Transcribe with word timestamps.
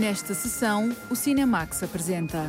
Nesta 0.00 0.32
sessão, 0.32 0.96
o 1.10 1.14
Cinemax 1.14 1.82
apresenta. 1.82 2.48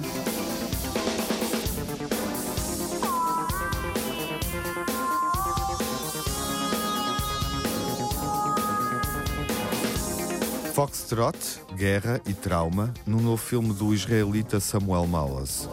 Foxtrot, 10.73 11.35
Guerra 11.75 12.21
e 12.25 12.33
Trauma, 12.33 12.93
no 13.05 13.19
novo 13.19 13.35
filme 13.35 13.73
do 13.73 13.93
israelita 13.93 14.61
Samuel 14.61 15.05
Maoz. 15.05 15.67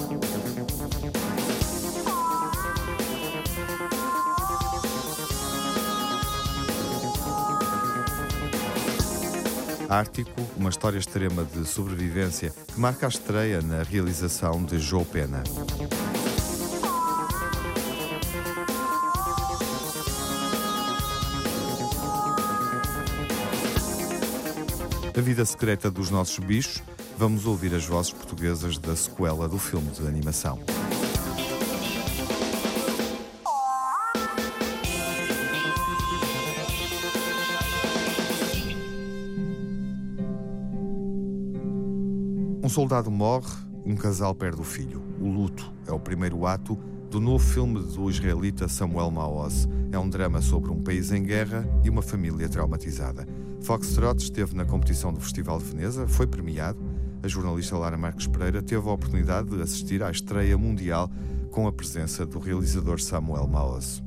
Ártico, 9.88 10.30
uma 10.54 10.68
história 10.68 10.98
extrema 10.98 11.44
de 11.44 11.66
sobrevivência 11.66 12.52
que 12.66 12.78
marca 12.78 13.06
a 13.06 13.08
estreia 13.08 13.62
na 13.62 13.82
realização 13.82 14.62
de 14.62 14.78
Joe 14.78 15.04
Pena. 15.04 15.42
A 25.16 25.20
vida 25.20 25.44
secreta 25.46 25.90
dos 25.90 26.10
nossos 26.10 26.38
bichos, 26.38 26.82
vamos 27.16 27.46
ouvir 27.46 27.74
as 27.74 27.86
vozes 27.86 28.12
portuguesas 28.12 28.78
da 28.78 28.94
sequela 28.94 29.48
do 29.48 29.58
filme 29.58 29.90
de 29.90 30.06
animação. 30.06 30.60
Soldado 42.78 43.10
morre, 43.10 43.56
um 43.84 43.96
casal 43.96 44.32
perde 44.32 44.60
o 44.60 44.64
filho. 44.64 45.02
O 45.20 45.26
luto 45.28 45.72
é 45.84 45.90
o 45.90 45.98
primeiro 45.98 46.46
ato 46.46 46.78
do 47.10 47.20
novo 47.20 47.44
filme 47.44 47.82
do 47.82 48.08
israelita 48.08 48.68
Samuel 48.68 49.10
Maoz. 49.10 49.68
É 49.90 49.98
um 49.98 50.08
drama 50.08 50.40
sobre 50.40 50.70
um 50.70 50.80
país 50.80 51.10
em 51.10 51.24
guerra 51.24 51.68
e 51.82 51.90
uma 51.90 52.02
família 52.02 52.48
traumatizada. 52.48 53.26
Foxtrot 53.62 54.22
esteve 54.22 54.54
na 54.54 54.64
competição 54.64 55.12
do 55.12 55.18
Festival 55.18 55.58
de 55.58 55.64
Veneza, 55.64 56.06
foi 56.06 56.28
premiado. 56.28 56.78
A 57.20 57.26
jornalista 57.26 57.76
Lara 57.76 57.98
Marques 57.98 58.28
Pereira 58.28 58.62
teve 58.62 58.88
a 58.88 58.92
oportunidade 58.92 59.48
de 59.48 59.60
assistir 59.60 60.00
à 60.00 60.12
estreia 60.12 60.56
mundial 60.56 61.10
com 61.50 61.66
a 61.66 61.72
presença 61.72 62.24
do 62.24 62.38
realizador 62.38 63.00
Samuel 63.00 63.48
Maoz. 63.48 64.00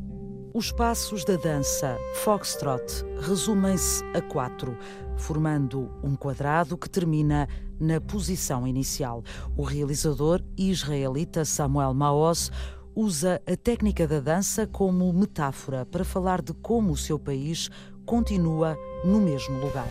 Os 0.54 0.72
passos 0.72 1.26
da 1.26 1.36
dança 1.36 1.98
Foxtrot 2.24 3.06
resumem-se 3.20 4.02
a 4.14 4.22
quatro, 4.22 4.78
formando 5.18 5.92
um 6.02 6.16
quadrado 6.16 6.78
que 6.78 6.90
termina 6.90 7.50
na 7.82 8.00
posição 8.00 8.68
inicial. 8.68 9.24
O 9.58 9.64
realizador 9.64 10.42
israelita 10.56 11.44
Samuel 11.44 11.94
Maoz 11.94 12.52
usa 12.96 13.42
a 13.48 13.56
técnica 13.58 14.08
da 14.08 14.20
dança 14.20 14.68
como 14.68 15.12
metáfora 15.12 15.86
para 15.86 16.06
falar 16.06 16.42
de 16.42 16.54
como 16.54 16.92
o 16.94 16.98
seu 16.98 17.18
país 17.18 17.70
continua 18.06 18.78
no 19.04 19.20
mesmo 19.20 19.60
lugar. 19.60 19.88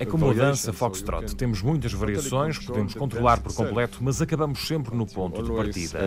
É 0.00 0.04
como 0.04 0.30
a 0.30 0.34
dança 0.34 0.72
foxtrot. 0.72 1.34
Temos 1.34 1.62
muitas 1.62 1.92
variações, 1.92 2.58
podemos 2.58 2.94
controlar 2.94 3.40
por 3.40 3.52
completo, 3.54 3.98
mas 4.00 4.20
acabamos 4.20 4.66
sempre 4.66 4.94
no 4.94 5.06
ponto 5.06 5.42
de 5.42 5.50
partida. 5.52 5.98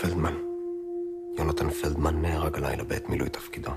פלדמן, 0.00 0.34
יונתן 1.38 1.70
פלדמן 1.70 2.22
נהרג 2.22 2.56
הלילה 2.56 2.84
בעת 2.84 3.08
מילוי 3.08 3.28
תפקידו. 3.28 3.70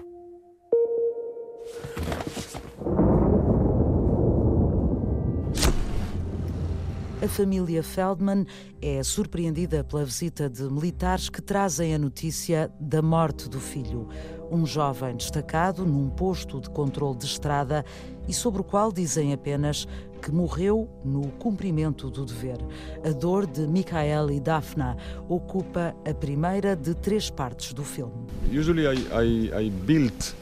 A 7.21 7.27
família 7.27 7.83
Feldman 7.83 8.47
é 8.81 9.03
surpreendida 9.03 9.83
pela 9.83 10.03
visita 10.03 10.49
de 10.49 10.63
militares 10.63 11.29
que 11.29 11.39
trazem 11.39 11.93
a 11.93 11.99
notícia 11.99 12.71
da 12.79 12.99
morte 12.99 13.47
do 13.47 13.59
filho, 13.59 14.07
um 14.49 14.65
jovem 14.65 15.15
destacado 15.15 15.85
num 15.85 16.09
posto 16.09 16.59
de 16.59 16.67
controle 16.71 17.19
de 17.19 17.25
estrada 17.25 17.85
e 18.27 18.33
sobre 18.33 18.61
o 18.61 18.63
qual 18.63 18.91
dizem 18.91 19.33
apenas 19.33 19.87
que 20.19 20.31
morreu 20.31 20.89
no 21.05 21.27
cumprimento 21.33 22.09
do 22.09 22.25
dever. 22.25 22.57
A 23.05 23.11
dor 23.11 23.45
de 23.45 23.67
Michael 23.67 24.31
e 24.31 24.39
Daphna 24.39 24.97
ocupa 25.29 25.95
a 26.03 26.13
primeira 26.15 26.75
de 26.75 26.95
três 26.95 27.29
partes 27.29 27.71
do 27.71 27.83
filme. 27.83 28.13
Usually 28.51 28.87
I, 28.87 28.97
I, 29.23 29.65
I 29.67 29.69
built 29.69 30.40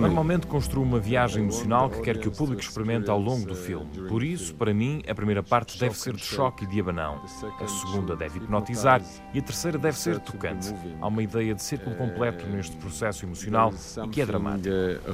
Normalmente 0.00 0.46
construo 0.46 0.82
uma 0.84 1.00
viagem 1.00 1.44
emocional 1.44 1.88
que 1.88 2.02
quero 2.02 2.20
que 2.20 2.28
o 2.28 2.30
público 2.30 2.60
experimente 2.60 3.08
ao 3.08 3.18
longo 3.18 3.46
do 3.46 3.54
filme. 3.54 3.86
Por 4.08 4.22
isso, 4.22 4.54
para 4.54 4.74
mim, 4.74 5.02
a 5.08 5.14
primeira 5.14 5.42
parte 5.42 5.78
deve 5.78 5.96
ser 5.98 6.14
de 6.14 6.22
choque 6.22 6.64
e 6.64 6.66
de 6.66 6.78
abanão. 6.80 7.22
A 7.58 7.66
segunda 7.66 8.14
deve 8.14 8.38
hipnotizar 8.38 9.00
e 9.32 9.38
a 9.38 9.42
terceira 9.42 9.78
deve 9.78 9.98
ser 9.98 10.18
tocante. 10.20 10.74
Há 11.00 11.06
uma 11.06 11.22
ideia 11.22 11.54
de 11.54 11.62
círculo 11.62 11.96
completo 11.96 12.46
neste 12.46 12.76
processo 12.76 13.24
emocional 13.24 13.72
e 14.04 14.08
que 14.08 14.20
é 14.20 14.26
dramático. 14.26 14.68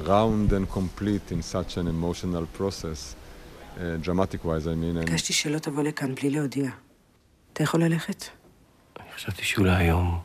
round 0.05 0.53
and 0.53 0.65
complete 0.65 1.33
in 1.33 1.41
such 1.41 1.79
an 1.79 1.87
emotional 1.87 2.45
process. 2.57 3.15
dramatic 4.01 4.43
wise, 4.43 4.67
I 4.67 4.75
mean. 4.75 5.05
ביקשתי 5.05 5.33
שלא 5.33 5.59
תבוא 5.59 5.83
לכאן 5.83 6.15
בלי 6.15 6.29
להודיע. 6.29 6.69
אתה 7.53 7.63
יכול 7.63 7.83
ללכת? 7.83 8.23
אני 8.99 9.07
חשבתי 9.15 9.43
שאולי 9.43 9.75
היום... 9.75 10.19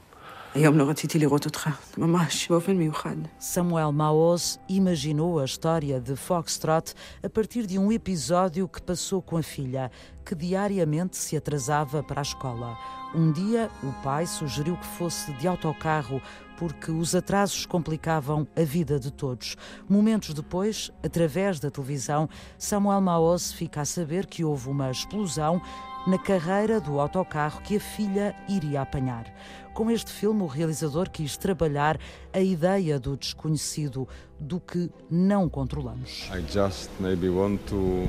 Samuel 3.37 3.91
Maoz 3.91 4.59
imaginou 4.67 5.39
a 5.39 5.45
história 5.45 6.01
de 6.01 6.15
Foxtrot 6.15 6.95
a 7.21 7.29
partir 7.29 7.67
de 7.67 7.77
um 7.77 7.91
episódio 7.91 8.67
que 8.67 8.81
passou 8.81 9.21
com 9.21 9.37
a 9.37 9.43
filha, 9.43 9.91
que 10.25 10.33
diariamente 10.33 11.17
se 11.17 11.37
atrasava 11.37 12.01
para 12.01 12.21
a 12.21 12.23
escola. 12.23 12.75
Um 13.13 13.31
dia, 13.31 13.69
o 13.83 13.91
pai 14.03 14.25
sugeriu 14.25 14.75
que 14.75 14.87
fosse 14.87 15.31
de 15.33 15.47
autocarro 15.47 16.19
porque 16.57 16.91
os 16.91 17.15
atrasos 17.15 17.65
complicavam 17.65 18.45
a 18.53 18.63
vida 18.63 18.99
de 18.99 19.11
todos. 19.11 19.55
Momentos 19.87 20.33
depois, 20.33 20.91
através 21.01 21.57
da 21.59 21.71
televisão, 21.71 22.27
Samuel 22.57 22.99
Maoz 22.99 23.53
fica 23.53 23.81
a 23.81 23.85
saber 23.85 24.25
que 24.25 24.43
houve 24.43 24.67
uma 24.67 24.91
explosão 24.91 25.61
na 26.07 26.17
carreira 26.17 26.79
do 26.79 26.99
autocarro 26.99 27.61
que 27.61 27.77
a 27.77 27.79
filha 27.79 28.35
iria 28.47 28.81
apanhar. 28.81 29.25
Com 29.73 29.89
este 29.91 30.11
filme, 30.11 30.41
o 30.41 30.47
realizador 30.47 31.09
quis 31.09 31.37
trabalhar 31.37 31.99
a 32.33 32.39
ideia 32.39 32.99
do 32.99 33.15
desconhecido, 33.15 34.07
do 34.39 34.59
que 34.59 34.89
não 35.09 35.47
controlamos. 35.47 36.29
I 36.33 36.41
just 36.51 36.89
maybe 36.99 37.29
want 37.29 37.59
to 37.67 38.07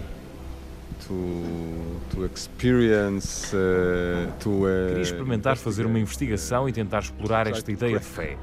to, 1.07 2.01
to 2.11 2.25
experience, 2.25 3.53
uh, 3.55 4.31
to, 4.39 4.51
uh, 4.51 4.89
Queria 4.89 5.03
experimentar 5.03 5.57
fazer 5.57 5.87
uma 5.87 5.99
investigação 5.99 6.69
e 6.69 6.73
tentar 6.73 7.01
explorar 7.01 7.47
esta 7.47 7.71
ideia 7.71 7.99
de 7.99 8.05
fé 8.05 8.37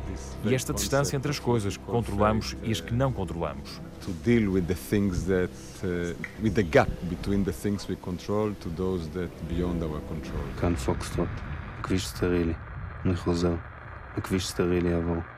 e 0.43 0.53
esta 0.53 0.73
distância 0.73 1.15
entre 1.15 1.31
as 1.31 1.39
coisas 1.39 1.77
que 1.77 1.83
controlamos 1.83 2.55
e 2.63 2.71
as 2.71 2.81
que 2.81 2.93
não 2.93 3.11
controlamos. 3.11 3.77
Uh, 3.77 3.87
to 4.07 4.11
deal 4.23 4.49
with 4.49 4.67
the 4.67 4.75
things 4.75 5.23
that, 5.25 5.51
uh, 5.83 6.15
with 6.41 6.53
the 6.53 6.63
gap 6.63 6.89
between 7.09 7.43
the 7.43 7.51
things 7.51 7.87
we 7.87 7.95
control 7.97 8.53
to 8.61 8.69
those 8.69 9.09
that 9.09 9.29
beyond 9.49 9.83
our 9.83 9.99
control. 10.07 10.43
Can 10.59 10.75
Foxtrot, 10.75 11.29
que 11.83 11.93
viste-te 11.93 12.25
a 12.25 13.07
na 13.07 13.13
ilusão, 13.13 13.59
que 14.21 14.29
viste-te 14.31 14.61
a 14.61 14.65
ele 14.65 14.93
avó. 14.93 15.36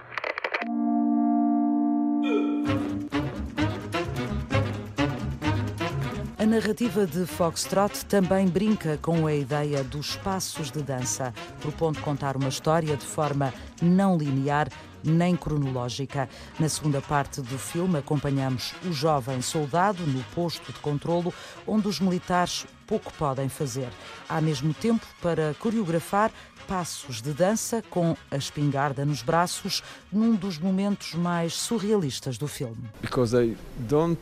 Narrativa 6.59 7.05
de 7.05 7.25
Foxtrot 7.25 8.05
também 8.07 8.45
brinca 8.45 8.99
com 9.01 9.25
a 9.25 9.33
ideia 9.33 9.81
dos 9.81 10.17
passos 10.17 10.69
de 10.69 10.81
dança, 10.81 11.33
propondo 11.61 12.01
contar 12.01 12.35
uma 12.35 12.49
história 12.49 12.97
de 12.97 13.05
forma 13.05 13.53
não 13.81 14.17
linear 14.17 14.67
nem 15.01 15.37
cronológica. 15.37 16.27
Na 16.59 16.67
segunda 16.67 16.99
parte 16.99 17.41
do 17.41 17.57
filme, 17.57 17.97
acompanhamos 17.97 18.73
o 18.85 18.91
jovem 18.91 19.41
soldado 19.41 20.05
no 20.05 20.21
posto 20.35 20.73
de 20.73 20.79
controlo, 20.79 21.33
onde 21.65 21.87
os 21.87 22.01
militares 22.01 22.65
pouco 22.85 23.13
podem 23.13 23.47
fazer. 23.47 23.87
Há 24.27 24.41
mesmo 24.41 24.73
tempo 24.73 25.07
para 25.21 25.55
coreografar 25.59 26.29
passos 26.67 27.21
de 27.21 27.31
dança 27.31 27.81
com 27.89 28.17
a 28.29 28.35
espingarda 28.35 29.05
nos 29.05 29.21
braços, 29.21 29.81
num 30.11 30.35
dos 30.35 30.59
momentos 30.59 31.13
mais 31.13 31.53
surrealistas 31.53 32.37
do 32.37 32.49
filme. 32.49 32.83
Because 33.01 33.33
I 33.33 33.55
don't 33.87 34.19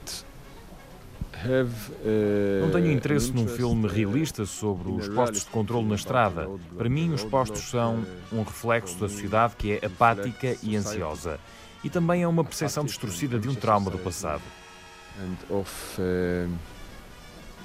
Não 2.61 2.71
tenho 2.71 2.93
interesse 2.93 3.33
num 3.33 3.49
filme 3.49 3.89
realista 3.89 4.47
sobre 4.47 4.91
os 4.91 5.09
postos 5.09 5.45
de 5.45 5.51
controle 5.51 5.87
na 5.87 5.95
estrada. 5.95 6.49
Para 6.77 6.89
mim, 6.89 7.13
os 7.13 7.25
postos 7.25 7.69
são 7.71 8.05
um 8.33 8.43
reflexo 8.43 8.99
da 8.99 9.09
sociedade 9.09 9.57
que 9.57 9.73
é 9.73 9.87
apática 9.87 10.57
e 10.63 10.77
ansiosa. 10.77 11.39
E 11.85 11.91
também 11.91 12.23
é 12.23 12.29
uma 12.29 12.45
percepção 12.45 12.85
distorcida 12.85 13.39
de 13.39 13.49
um 13.49 13.55
trauma 13.55 13.91
do 13.91 13.99
passado. 13.99 14.43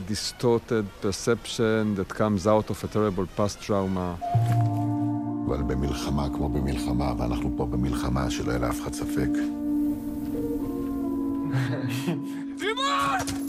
distorted 0.06 0.86
perception 1.02 1.96
that 1.96 2.14
comes 2.14 2.46
out 2.46 2.70
of 2.70 2.84
a 2.84 2.88
terrible 2.88 3.26
past 3.36 3.60
trauma. 3.66 4.16
אבל 5.48 5.64
במלחמה 5.64 6.30
כמו 6.30 6.50
במלחמה, 6.50 7.14
ואנחנו 7.18 7.54
פה 7.58 7.66
במלחמה, 7.66 8.32
שלא 8.32 8.52
יהיה 8.52 8.60
לאף 8.60 8.82
אחד 8.82 8.94
ספק. 8.94 9.30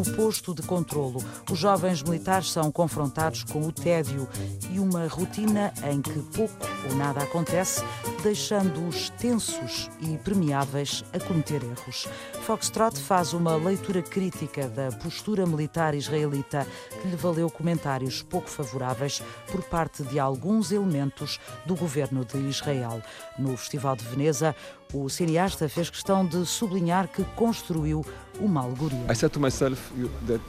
No 0.00 0.12
posto 0.12 0.54
de 0.54 0.62
controlo, 0.62 1.22
os 1.50 1.58
jovens 1.58 2.02
militares 2.02 2.50
são 2.50 2.72
confrontados 2.72 3.44
com 3.44 3.60
o 3.60 3.70
tédio 3.70 4.26
e 4.70 4.80
uma 4.80 5.06
rotina 5.06 5.74
em 5.84 6.00
que 6.00 6.18
pouco 6.34 6.56
ou 6.88 6.96
nada 6.96 7.20
acontece, 7.20 7.84
deixando-os 8.22 9.10
tensos 9.10 9.90
e 10.00 10.16
permeáveis 10.16 11.04
a 11.12 11.20
cometer 11.20 11.62
erros. 11.62 12.08
Foxtrot 12.46 12.98
faz 12.98 13.34
uma 13.34 13.56
leitura 13.56 14.00
crítica 14.00 14.68
da 14.68 14.88
postura 14.88 15.44
militar 15.44 15.94
israelita 15.94 16.66
que 17.02 17.08
lhe 17.08 17.16
valeu 17.16 17.50
comentários 17.50 18.22
pouco 18.22 18.48
favoráveis 18.48 19.22
por 19.52 19.62
parte 19.64 20.02
de 20.04 20.18
alguns 20.18 20.72
elementos 20.72 21.38
do 21.66 21.76
governo 21.76 22.24
de 22.24 22.38
Israel. 22.38 23.02
No 23.38 23.54
Festival 23.54 23.96
de 23.96 24.04
Veneza, 24.06 24.56
o 24.92 25.08
cineasta 25.08 25.68
fez 25.68 25.90
questão 25.90 26.26
de 26.26 26.44
sublinhar 26.46 27.08
que 27.08 27.24
construiu 27.36 28.04
uma 28.38 28.62
alegoria. 28.62 29.06
I 29.10 29.14
said 29.14 29.30
to 29.30 29.40
myself 29.40 29.92
that 30.26 30.42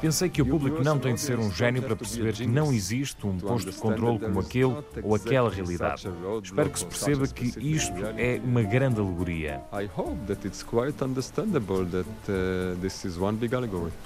Pensei 0.00 0.28
que 0.28 0.42
o 0.42 0.46
público 0.46 0.82
não 0.82 0.98
tem 0.98 1.14
de 1.14 1.20
ser 1.20 1.38
um 1.38 1.48
gênio 1.50 1.80
para 1.80 1.94
perceber 1.94 2.32
que 2.32 2.46
não 2.46 2.72
existe 2.72 3.24
um 3.24 3.38
posto 3.38 3.70
de 3.70 3.76
controle 3.78 4.18
como 4.18 4.40
aquele 4.40 4.76
ou 5.02 5.14
aquela 5.14 5.48
realidade. 5.48 6.08
Espero 6.42 6.70
que 6.70 6.78
se 6.78 6.86
perceba 6.86 7.26
que 7.28 7.44
isto 7.60 7.94
é 8.16 8.40
uma 8.42 8.62
grande 8.62 9.00
alegoria. 9.00 9.62
Uh, 9.72 9.88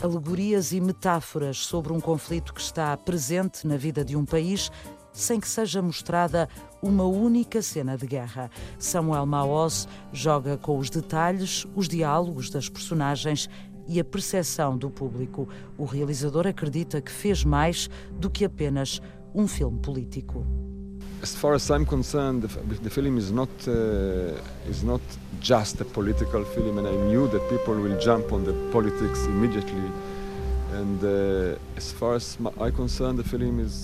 Alegorias 0.02 0.72
e 0.72 0.80
metáforas 0.80 1.58
sobre 1.58 1.92
um 1.92 2.00
conflito 2.00 2.52
que 2.52 2.60
está 2.60 2.94
presente 2.96 3.66
na 3.66 3.78
vida 3.78 4.04
de 4.04 4.16
um 4.16 4.24
país 4.26 4.70
sem 5.14 5.40
que 5.40 5.48
seja 5.48 5.80
mostrada 5.80 6.48
uma 6.82 7.04
única 7.04 7.62
cena 7.62 7.96
de 7.96 8.06
guerra. 8.06 8.50
Samuel 8.78 9.24
Maoz 9.24 9.88
joga 10.12 10.58
com 10.58 10.76
os 10.76 10.90
detalhes, 10.90 11.66
os 11.74 11.88
diálogos 11.88 12.50
das 12.50 12.68
personagens 12.68 13.48
e 13.86 14.00
a 14.00 14.04
percepção 14.04 14.76
do 14.76 14.90
público. 14.90 15.48
O 15.78 15.84
realizador 15.84 16.46
acredita 16.46 17.00
que 17.00 17.12
fez 17.12 17.44
mais 17.44 17.88
do 18.12 18.28
que 18.28 18.44
apenas 18.44 19.00
um 19.34 19.46
filme 19.46 19.78
político. 19.78 20.44
As 21.22 21.34
far 21.34 21.54
as 21.54 21.70
I'm 21.70 21.86
concerned, 21.86 22.46
the, 22.46 22.74
the 22.82 22.90
film 22.90 23.16
is 23.16 23.30
not 23.30 23.50
uh, 23.66 24.38
is 24.68 24.82
not 24.82 25.00
just 25.40 25.80
a 25.80 25.84
political 25.84 26.44
film, 26.44 26.78
and 26.78 26.86
I 26.86 26.92
knew 27.08 27.28
that 27.28 27.40
people 27.48 27.74
will 27.74 27.98
jump 27.98 28.30
on 28.30 28.44
the 28.44 28.52
politics 28.70 29.24
immediately. 29.24 29.90
Uh, 30.74 31.56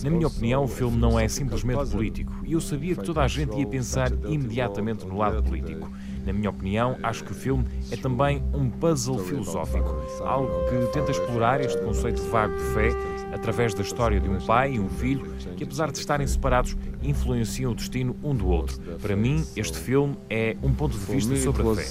Na 0.05 0.11
minha 0.11 0.27
opinião, 0.27 0.65
o 0.65 0.69
filme 0.69 0.97
não 0.97 1.19
é 1.19 1.29
simplesmente 1.29 1.91
político 1.91 2.33
e 2.45 2.53
eu 2.53 2.61
sabia 2.61 2.97
que 2.97 3.05
toda 3.05 3.23
a 3.23 3.29
gente 3.29 3.57
ia 3.57 3.67
pensar 3.67 4.11
imediatamente 4.25 5.07
no 5.07 5.17
lado 5.17 5.43
político. 5.43 5.91
Na 6.27 6.33
minha 6.33 6.51
opinião, 6.51 6.99
acho 7.03 7.25
que 7.25 7.33
o 7.33 7.35
filme 7.35 7.65
é 7.91 7.97
também 7.97 8.43
um 8.53 8.69
puzzle 8.69 9.19
filosófico, 9.19 9.97
algo 10.25 10.51
que 10.69 10.93
tenta 10.93 11.11
explorar 11.11 11.61
este 11.61 11.81
conceito 11.81 12.23
vago 12.25 12.55
de 12.55 12.65
fé 12.75 12.89
através 13.33 13.73
da 13.73 13.83
história 13.83 14.21
de 14.21 14.29
um 14.29 14.39
pai 14.41 14.75
e 14.75 14.81
um 14.81 14.89
filho 14.89 15.33
que, 15.57 15.65
apesar 15.65 15.91
de 15.91 15.99
estarem 15.99 16.27
separados, 16.27 16.77
influenciam 17.03 17.73
o 17.73 17.75
destino 17.75 18.15
um 18.23 18.35
do 18.35 18.49
outro. 18.49 18.79
Para 19.01 19.17
mim, 19.17 19.45
este 19.57 19.79
filme 19.79 20.17
é 20.29 20.57
um 20.63 20.75
ponto 20.75 20.99
de 20.99 21.05
vista 21.07 21.35
sobre 21.37 21.63
a 21.63 21.75
fé. 21.77 21.87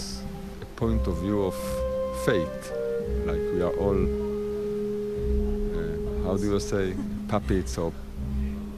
point 0.75 1.05
of 1.09 1.19
view 1.21 1.41
of 1.45 1.55
faith, 2.25 2.71
like 3.25 3.41
we 3.53 3.61
are 3.61 3.73
all, 3.79 3.95
uh, 3.95 4.28
how 6.29 6.37
do 6.37 6.45
you 6.45 6.59
say, 6.59 6.95
puppets 7.27 7.77
or 7.77 7.91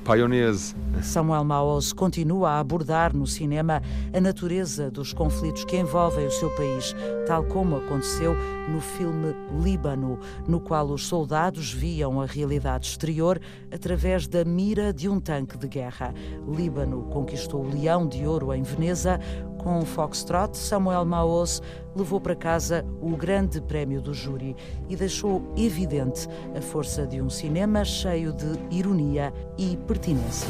pioneers. 0.06 0.74
Samuel 1.04 1.44
Maoz 1.44 1.92
continua 1.92 2.52
a 2.52 2.60
abordar 2.60 3.14
no 3.14 3.28
cinema 3.28 3.82
a 4.14 4.22
natureza 4.22 4.90
dos 4.90 5.14
conflitos 5.14 5.66
que 5.66 5.78
envolvem 5.78 6.26
o 6.26 6.32
seu 6.32 6.50
país, 6.52 6.96
tal 7.28 7.44
como 7.44 7.76
aconteceu 7.76 8.36
no 8.70 8.80
filme 8.80 9.36
Líbano, 9.62 10.18
no 10.48 10.60
qual 10.60 10.88
os 10.88 11.06
soldados 11.06 11.72
viam 11.72 12.22
a 12.22 12.26
realidade 12.26 12.88
exterior 12.88 13.40
através 13.72 14.28
da 14.28 14.46
mira 14.46 14.94
de 14.94 15.10
um 15.10 15.20
tanque 15.20 15.58
de 15.58 15.68
guerra. 15.68 16.14
Líbano 16.48 17.04
conquistou 17.04 17.64
o 17.66 17.70
Leão 17.70 18.08
de 18.08 18.26
Ouro 18.26 18.54
em 18.54 18.64
Veneza, 18.64 19.20
com 19.58 19.86
Foxtrot, 19.86 20.58
Samuel 20.58 21.06
Maoz 21.06 21.62
levou 21.96 22.20
para 22.20 22.36
casa 22.36 22.86
o 23.02 23.16
grande 23.16 23.62
prémio 23.62 24.02
do 24.02 24.14
júri 24.14 24.56
e 24.90 24.96
deixou 24.96 25.54
evidente 25.58 26.28
a 26.56 26.62
força 26.62 27.06
de 27.06 27.22
um 27.22 27.30
cinema 27.30 27.84
cheio 27.84 28.34
de 28.34 28.76
ironia 28.76 29.34
e 29.58 29.78
pertinência. 29.88 30.48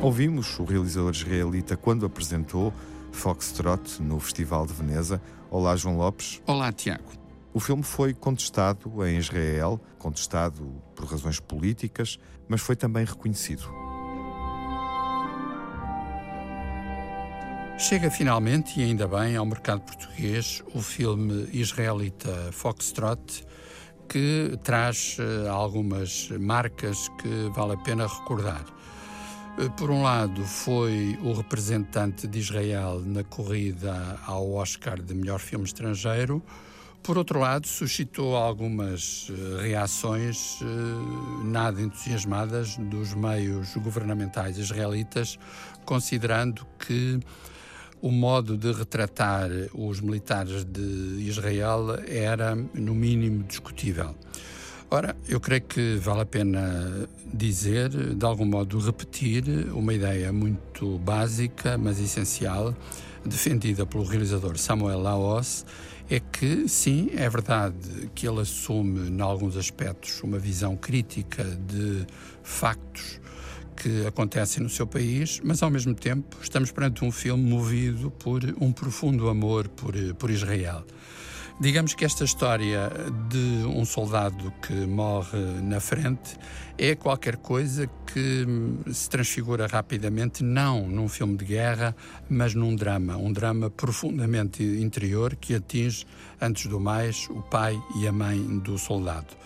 Ouvimos 0.00 0.58
o 0.60 0.64
realizador 0.64 1.10
israelita 1.10 1.76
quando 1.76 2.06
apresentou 2.06 2.72
Foxtrot 3.10 4.00
no 4.00 4.20
Festival 4.20 4.64
de 4.64 4.72
Veneza. 4.72 5.20
Olá, 5.50 5.74
João 5.74 5.96
Lopes. 5.96 6.40
Olá, 6.46 6.72
Tiago. 6.72 7.10
O 7.52 7.58
filme 7.58 7.82
foi 7.82 8.14
contestado 8.14 9.04
em 9.04 9.18
Israel, 9.18 9.80
contestado 9.98 10.80
por 10.94 11.06
razões 11.06 11.40
políticas, 11.40 12.18
mas 12.46 12.60
foi 12.60 12.76
também 12.76 13.04
reconhecido. 13.04 13.87
Chega 17.78 18.10
finalmente, 18.10 18.80
e 18.80 18.82
ainda 18.82 19.06
bem, 19.06 19.36
ao 19.36 19.46
mercado 19.46 19.82
português 19.82 20.64
o 20.74 20.82
filme 20.82 21.48
israelita 21.52 22.50
Foxtrot, 22.50 23.46
que 24.08 24.58
traz 24.64 25.16
uh, 25.20 25.48
algumas 25.48 26.28
marcas 26.40 27.08
que 27.20 27.48
vale 27.54 27.74
a 27.74 27.76
pena 27.76 28.08
recordar. 28.08 28.64
Uh, 29.56 29.70
por 29.76 29.92
um 29.92 30.02
lado, 30.02 30.44
foi 30.44 31.16
o 31.22 31.32
representante 31.32 32.26
de 32.26 32.40
Israel 32.40 33.00
na 33.00 33.22
corrida 33.22 34.18
ao 34.26 34.54
Oscar 34.54 35.00
de 35.00 35.14
melhor 35.14 35.38
filme 35.38 35.64
estrangeiro. 35.64 36.42
Por 37.00 37.16
outro 37.16 37.38
lado, 37.38 37.68
suscitou 37.68 38.36
algumas 38.36 39.28
uh, 39.28 39.58
reações 39.62 40.58
nada 41.44 41.80
entusiasmadas 41.80 42.76
dos 42.76 43.14
meios 43.14 43.76
governamentais 43.76 44.58
israelitas, 44.58 45.38
considerando 45.84 46.66
que 46.76 47.20
o 48.00 48.10
modo 48.10 48.56
de 48.56 48.72
retratar 48.72 49.50
os 49.74 50.00
militares 50.00 50.64
de 50.64 50.80
Israel 51.20 51.98
era, 52.06 52.54
no 52.54 52.94
mínimo, 52.94 53.44
discutível. 53.44 54.14
Ora, 54.90 55.14
eu 55.28 55.38
creio 55.38 55.62
que 55.62 55.96
vale 55.96 56.22
a 56.22 56.26
pena 56.26 57.06
dizer, 57.32 57.90
de 57.90 58.24
algum 58.24 58.46
modo 58.46 58.78
repetir, 58.78 59.44
uma 59.72 59.92
ideia 59.92 60.32
muito 60.32 60.98
básica, 60.98 61.76
mas 61.76 62.00
essencial, 62.00 62.74
defendida 63.24 63.84
pelo 63.84 64.04
realizador 64.04 64.56
Samuel 64.56 65.00
Laos, 65.00 65.66
é 66.08 66.18
que, 66.18 66.66
sim, 66.66 67.10
é 67.14 67.28
verdade 67.28 68.10
que 68.14 68.26
ele 68.26 68.40
assume, 68.40 69.10
em 69.10 69.20
alguns 69.20 69.58
aspectos, 69.58 70.22
uma 70.22 70.38
visão 70.38 70.74
crítica 70.74 71.44
de 71.44 72.06
factos 72.42 73.20
que 73.78 74.04
acontecem 74.06 74.62
no 74.62 74.68
seu 74.68 74.86
país, 74.86 75.40
mas 75.44 75.62
ao 75.62 75.70
mesmo 75.70 75.94
tempo 75.94 76.36
estamos 76.42 76.72
perante 76.72 77.04
um 77.04 77.12
filme 77.12 77.48
movido 77.48 78.10
por 78.10 78.42
um 78.60 78.72
profundo 78.72 79.28
amor 79.28 79.68
por, 79.68 79.94
por 80.14 80.30
Israel. 80.30 80.84
Digamos 81.60 81.94
que 81.94 82.04
esta 82.04 82.24
história 82.24 82.90
de 83.28 83.66
um 83.66 83.84
soldado 83.84 84.52
que 84.62 84.72
morre 84.72 85.38
na 85.62 85.80
frente 85.80 86.36
é 86.76 86.94
qualquer 86.94 87.36
coisa 87.36 87.88
que 88.06 88.46
se 88.92 89.10
transfigura 89.10 89.66
rapidamente, 89.66 90.44
não 90.44 90.86
num 90.88 91.08
filme 91.08 91.36
de 91.36 91.44
guerra, 91.44 91.96
mas 92.30 92.54
num 92.54 92.76
drama. 92.76 93.16
Um 93.16 93.32
drama 93.32 93.70
profundamente 93.70 94.62
interior 94.62 95.34
que 95.34 95.54
atinge, 95.54 96.06
antes 96.40 96.66
do 96.66 96.78
mais, 96.78 97.28
o 97.28 97.42
pai 97.42 97.76
e 97.96 98.06
a 98.06 98.12
mãe 98.12 98.38
do 98.60 98.78
soldado. 98.78 99.36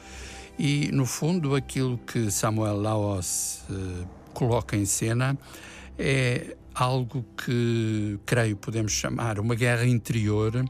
E, 0.58 0.90
no 0.92 1.06
fundo, 1.06 1.54
aquilo 1.54 1.96
que 1.96 2.30
Samuel 2.30 2.78
Laos 2.78 3.62
eh, 3.70 4.04
coloca 4.32 4.76
em 4.76 4.84
cena 4.84 5.38
é 5.98 6.56
algo 6.74 7.24
que 7.36 8.18
creio 8.24 8.56
podemos 8.56 8.92
chamar 8.92 9.38
uma 9.38 9.54
guerra 9.54 9.86
interior 9.86 10.64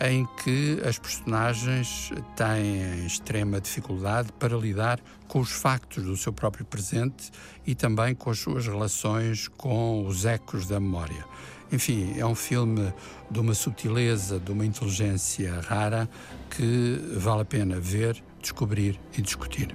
em 0.00 0.26
que 0.42 0.80
as 0.84 0.98
personagens 0.98 2.10
têm 2.34 3.06
extrema 3.06 3.60
dificuldade 3.60 4.32
para 4.38 4.56
lidar 4.56 5.00
com 5.28 5.40
os 5.40 5.52
factos 5.52 6.04
do 6.04 6.16
seu 6.16 6.32
próprio 6.32 6.64
presente 6.64 7.30
e 7.66 7.74
também 7.74 8.14
com 8.14 8.30
as 8.30 8.38
suas 8.38 8.66
relações 8.66 9.48
com 9.48 10.06
os 10.06 10.24
ecos 10.24 10.66
da 10.66 10.80
memória. 10.80 11.24
Enfim, 11.70 12.14
é 12.18 12.26
um 12.26 12.34
filme 12.34 12.92
de 13.30 13.40
uma 13.40 13.54
sutileza, 13.54 14.38
de 14.38 14.52
uma 14.52 14.66
inteligência 14.66 15.60
rara 15.60 16.08
que 16.50 17.00
vale 17.16 17.42
a 17.42 17.46
pena 17.46 17.80
ver, 17.80 18.22
descobrir 18.40 19.00
e 19.16 19.22
discutir. 19.22 19.74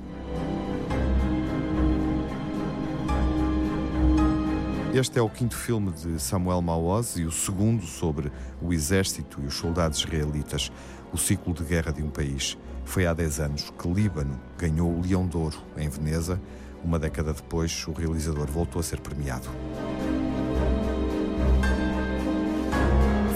Este 4.98 5.20
é 5.20 5.22
o 5.22 5.30
quinto 5.30 5.56
filme 5.56 5.92
de 5.92 6.20
Samuel 6.20 6.60
Maoz 6.60 7.18
e 7.18 7.24
o 7.24 7.32
segundo 7.32 7.86
sobre 7.86 8.32
o 8.60 8.74
exército 8.74 9.40
e 9.44 9.46
os 9.46 9.54
soldados 9.54 10.00
israelitas, 10.00 10.72
o 11.14 11.18
ciclo 11.20 11.54
de 11.54 11.64
guerra 11.64 11.92
de 11.92 12.02
um 12.02 12.10
país. 12.10 12.58
Foi 12.84 13.06
há 13.06 13.14
10 13.14 13.40
anos 13.40 13.70
que 13.70 13.88
Líbano 13.88 14.42
ganhou 14.58 14.92
o 14.92 15.00
Leão 15.00 15.28
de 15.28 15.38
Ouro 15.38 15.58
em 15.78 15.88
Veneza. 15.88 16.42
Uma 16.84 16.98
década 16.98 17.32
depois, 17.32 17.86
o 17.88 17.92
realizador 17.92 18.48
voltou 18.48 18.80
a 18.80 18.84
ser 18.84 19.00
premiado. 19.00 19.48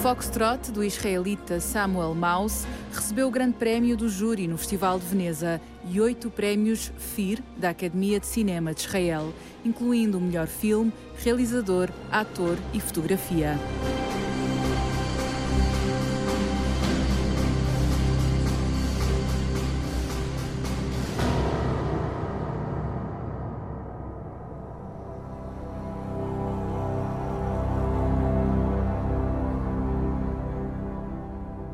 Foxtrot, 0.01 0.71
do 0.71 0.83
israelita 0.83 1.59
Samuel 1.59 2.15
Maus, 2.15 2.65
recebeu 2.91 3.27
o 3.27 3.31
grande 3.31 3.53
prémio 3.53 3.95
do 3.95 4.09
júri 4.09 4.47
no 4.47 4.57
Festival 4.57 4.97
de 4.97 5.05
Veneza 5.05 5.61
e 5.87 6.01
oito 6.01 6.31
prémios 6.31 6.91
FIR 6.97 7.43
da 7.55 7.69
Academia 7.69 8.19
de 8.19 8.25
Cinema 8.25 8.73
de 8.73 8.81
Israel, 8.81 9.31
incluindo 9.63 10.17
o 10.17 10.21
melhor 10.21 10.47
filme, 10.47 10.91
realizador, 11.17 11.91
ator 12.11 12.57
e 12.73 12.79
fotografia. 12.79 13.59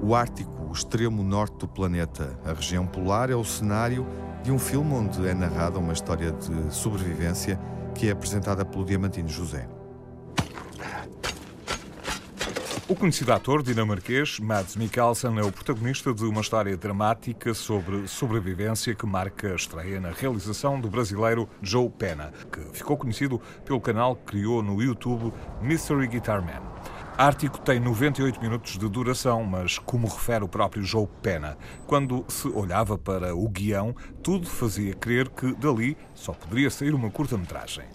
O 0.08 0.16
Ártico, 0.16 0.70
o 0.70 0.72
extremo 0.72 1.22
norte 1.22 1.58
do 1.58 1.68
planeta, 1.68 2.40
a 2.46 2.54
região 2.54 2.88
polar, 2.88 3.30
é 3.30 3.36
o 3.36 3.44
cenário 3.44 4.08
de 4.42 4.54
um 4.54 4.58
filme 4.58 4.94
onde 4.94 5.28
é 5.28 5.34
narrada 5.34 5.78
uma 5.80 5.92
história 5.92 6.32
de 6.32 6.74
sobrevivência 6.74 7.60
que 7.94 8.08
é 8.08 8.12
apresentada 8.12 8.64
pelo 8.64 8.86
Diamantino 8.86 9.28
José. 9.28 9.68
O 12.88 12.96
conhecido 12.96 13.34
ator 13.34 13.62
dinamarquês 13.62 14.40
Mads 14.40 14.78
Mikkelsen 14.78 15.40
é 15.40 15.44
o 15.44 15.52
protagonista 15.52 16.14
de 16.14 16.24
uma 16.24 16.40
história 16.40 16.78
dramática 16.78 17.54
sobre 17.54 18.08
sobrevivência 18.08 18.96
que 18.96 19.06
marca 19.06 19.52
a 19.52 19.56
estreia 19.56 20.00
na 20.00 20.12
realização 20.12 20.80
do 20.80 20.90
brasileiro 20.90 21.50
Joe 21.62 21.90
Pena, 21.90 22.32
que 22.50 22.62
ficou 22.72 22.96
conhecido 22.96 23.42
pelo 23.66 23.82
canal 23.82 24.16
que 24.16 24.24
criou 24.24 24.64
no 24.64 24.82
YouTube 24.82 25.34
Mystery 25.62 26.08
Guitar 26.08 26.42
Man. 26.42 26.77
Ártico 27.18 27.60
tem 27.60 27.80
98 27.80 28.40
minutos 28.40 28.78
de 28.78 28.88
duração, 28.88 29.44
mas, 29.44 29.80
como 29.80 30.08
refere 30.08 30.44
o 30.44 30.48
próprio 30.48 30.84
Joe 30.84 31.08
Pena, 31.20 31.58
quando 31.88 32.24
se 32.28 32.48
olhava 32.48 32.96
para 32.96 33.36
o 33.36 33.50
guião, 33.50 33.96
tudo 34.22 34.46
fazia 34.46 34.94
crer 34.94 35.28
que 35.30 35.56
dali 35.56 35.98
só 36.14 36.32
poderia 36.32 36.70
sair 36.70 36.94
uma 36.94 37.10
curta-metragem. 37.10 37.86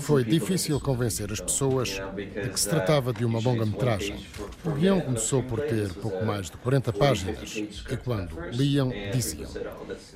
Foi 0.00 0.24
difícil 0.24 0.80
convencer 0.80 1.30
as 1.30 1.40
pessoas 1.40 1.90
de 2.16 2.48
que 2.48 2.58
se 2.58 2.68
tratava 2.68 3.12
de 3.12 3.24
uma 3.24 3.38
longa-metragem. 3.38 4.26
O 4.64 4.70
guião 4.72 5.00
começou 5.00 5.40
por 5.44 5.60
ter 5.60 5.94
pouco 5.94 6.24
mais 6.24 6.50
de 6.50 6.56
40 6.56 6.92
páginas 6.92 7.54
e, 7.54 7.96
quando 7.98 8.36
liam, 8.50 8.90
diziam: 9.12 9.48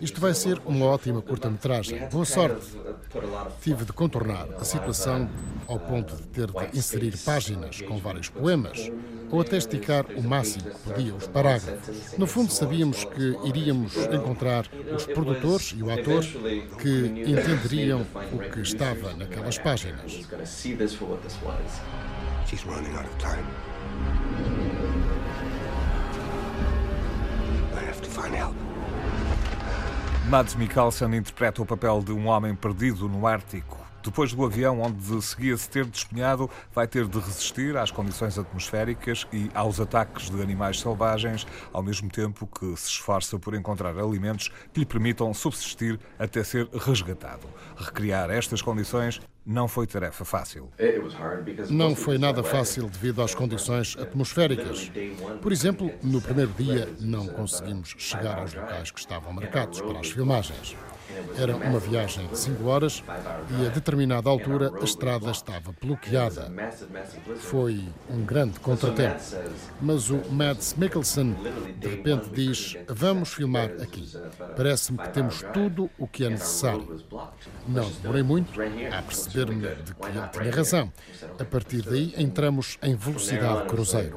Isto 0.00 0.20
vai 0.20 0.34
ser 0.34 0.60
uma 0.66 0.86
ótima 0.86 1.22
curta-metragem. 1.22 2.08
Boa 2.08 2.24
sorte! 2.24 2.66
Tive 3.62 3.84
de 3.84 3.92
contornar 3.92 4.48
a 4.58 4.64
situação 4.64 5.30
ao 5.68 5.78
ponto 5.78 6.16
de 6.16 6.22
ter 6.28 6.46
de 6.46 6.78
inserir 6.78 7.16
páginas 7.18 7.80
com 7.82 7.98
vários 8.08 8.30
poemas, 8.30 8.90
ou 9.30 9.42
até 9.42 9.58
esticar 9.58 10.06
o 10.16 10.22
máximo 10.22 10.70
que 10.70 10.78
podia 10.78 11.14
os 11.14 11.26
parágrafos. 11.26 12.16
No 12.16 12.26
fundo, 12.26 12.50
sabíamos 12.50 13.04
que 13.04 13.36
iríamos 13.44 13.96
encontrar 13.96 14.66
os 14.94 15.04
produtores 15.04 15.74
e 15.76 15.82
o 15.82 15.92
ator 15.92 16.24
que 16.80 17.30
entenderiam 17.30 18.06
o 18.32 18.38
que 18.50 18.60
estava 18.60 19.12
naquelas 19.14 19.58
páginas. 19.58 20.26
She's 22.46 22.64
running 22.64 22.94
out 22.96 23.04
of 23.04 23.18
time. 23.18 23.44
I 27.74 27.84
have 27.86 28.00
to 28.00 28.08
find 28.08 28.34
help. 28.34 28.56
Mads 30.30 30.54
Mikkelsen 30.54 31.14
interpreta 31.14 31.60
o 31.60 31.66
papel 31.66 32.02
de 32.02 32.12
um 32.12 32.26
homem 32.26 32.54
perdido 32.54 33.06
no 33.06 33.26
Ártico. 33.26 33.87
Depois 34.02 34.32
do 34.32 34.44
avião 34.44 34.80
onde 34.80 35.22
seguia-se 35.22 35.68
ter 35.68 35.84
despenhado, 35.84 36.48
vai 36.72 36.86
ter 36.86 37.06
de 37.06 37.18
resistir 37.18 37.76
às 37.76 37.90
condições 37.90 38.38
atmosféricas 38.38 39.26
e 39.32 39.50
aos 39.54 39.80
ataques 39.80 40.30
de 40.30 40.40
animais 40.40 40.80
selvagens, 40.80 41.46
ao 41.72 41.82
mesmo 41.82 42.08
tempo 42.08 42.46
que 42.46 42.66
se 42.76 42.88
esforça 42.88 43.38
por 43.38 43.54
encontrar 43.54 43.98
alimentos 43.98 44.50
que 44.72 44.80
lhe 44.80 44.86
permitam 44.86 45.32
subsistir 45.34 45.98
até 46.18 46.42
ser 46.44 46.68
resgatado. 46.72 47.46
Recriar 47.76 48.30
estas 48.30 48.62
condições 48.62 49.20
não 49.44 49.66
foi 49.66 49.86
tarefa 49.86 50.26
fácil. 50.26 50.70
Não 51.70 51.96
foi 51.96 52.18
nada 52.18 52.42
fácil 52.42 52.88
devido 52.88 53.22
às 53.22 53.34
condições 53.34 53.96
atmosféricas. 53.98 54.92
Por 55.40 55.52
exemplo, 55.52 55.90
no 56.02 56.20
primeiro 56.20 56.52
dia 56.52 56.88
não 57.00 57.26
conseguimos 57.26 57.94
chegar 57.96 58.38
aos 58.38 58.52
locais 58.52 58.90
que 58.90 59.00
estavam 59.00 59.32
marcados 59.32 59.80
para 59.80 60.00
as 60.00 60.10
filmagens. 60.10 60.76
Era 61.36 61.56
uma 61.56 61.78
viagem 61.78 62.26
de 62.26 62.38
5 62.38 62.64
horas 62.66 63.02
e 63.58 63.66
a 63.66 63.70
determinada 63.70 64.28
altura 64.28 64.72
a 64.80 64.84
estrada 64.84 65.30
estava 65.30 65.74
bloqueada. 65.80 66.52
Foi 67.36 67.84
um 68.10 68.24
grande 68.24 68.58
contratempo. 68.60 69.20
Mas 69.80 70.10
o 70.10 70.20
Mads 70.30 70.74
Mikkelsen 70.74 71.36
de 71.78 71.88
repente 71.88 72.28
diz: 72.30 72.76
Vamos 72.88 73.32
filmar 73.32 73.70
aqui. 73.80 74.08
Parece-me 74.56 74.98
que 74.98 75.08
temos 75.10 75.42
tudo 75.52 75.90
o 75.98 76.06
que 76.06 76.24
é 76.24 76.30
necessário. 76.30 77.04
Não 77.66 77.88
demorei 78.02 78.22
muito 78.22 78.52
a 78.60 79.02
perceber-me 79.02 79.68
de 79.68 79.94
que 79.94 80.06
ele 80.06 80.28
tinha 80.32 80.54
razão. 80.54 80.92
A 81.38 81.44
partir 81.44 81.82
daí 81.82 82.14
entramos 82.16 82.78
em 82.82 82.94
velocidade 82.94 83.66
cruzeiro. 83.68 84.16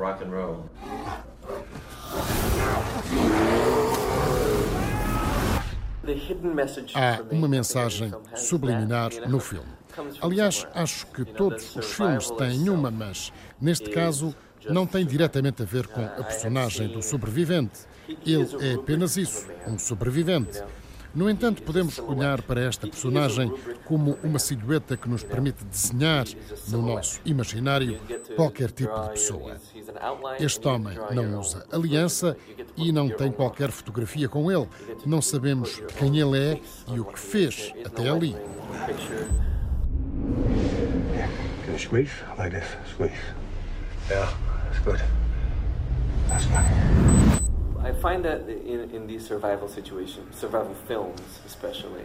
Há 6.96 7.22
uma 7.32 7.48
mensagem 7.48 8.12
subliminar 8.36 9.12
no 9.28 9.40
filme. 9.40 9.70
Aliás, 10.22 10.66
acho 10.74 11.06
que 11.08 11.24
todos 11.26 11.76
os 11.76 11.94
filmes 11.94 12.32
têm 12.32 12.70
uma, 12.70 12.90
mas 12.90 13.32
neste 13.60 13.90
caso 13.90 14.34
não 14.70 14.88
tem 14.88 15.06
diretamente 15.06 15.62
a 15.62 15.66
ver 15.66 15.88
com 15.88 16.02
a 16.02 16.24
personagem 16.24 16.88
do 16.88 17.02
sobrevivente. 17.02 17.82
Ele 18.26 18.48
é 18.62 18.74
apenas 18.76 19.18
isso, 19.18 19.48
um 19.68 19.78
sobrevivente. 19.78 20.62
No 21.14 21.30
entanto, 21.30 21.62
podemos 21.64 22.00
olhar 22.00 22.42
para 22.42 22.62
esta 22.62 22.88
personagem 22.88 23.52
como 23.86 24.18
uma 24.24 24.40
silhueta 24.40 24.96
que 24.96 25.10
nos 25.10 25.24
permite 25.24 25.64
desenhar 25.66 26.26
no 26.70 26.82
nosso 26.82 27.20
imaginário 27.26 28.00
qualquer 28.36 28.72
tipo 28.72 28.98
de 29.02 29.10
pessoa. 29.10 29.58
Este 30.40 30.68
homem 30.68 30.98
não 31.12 31.40
usa 31.40 31.66
aliança 31.72 32.38
e 32.78 32.92
não 32.92 33.10
tem 33.10 33.32
qualquer 33.32 33.72
fotografia 33.72 34.30
com 34.30 34.50
ele. 34.50 34.68
Não 35.06 35.22
sabemos 35.22 35.82
quem 35.98 36.18
ele 36.20 36.38
é 36.38 36.62
e 36.94 37.00
o 37.00 37.06
que 37.06 37.20
fez 37.20 37.74
até 37.86 38.10
ali. 38.10 38.36
Squeeze 41.78 42.12
like 42.38 42.52
this, 42.52 42.68
squeeze. 42.94 43.14
Yeah, 44.10 44.30
that's 44.66 44.80
good. 44.84 45.02
That's 46.28 46.46
good. 46.46 47.31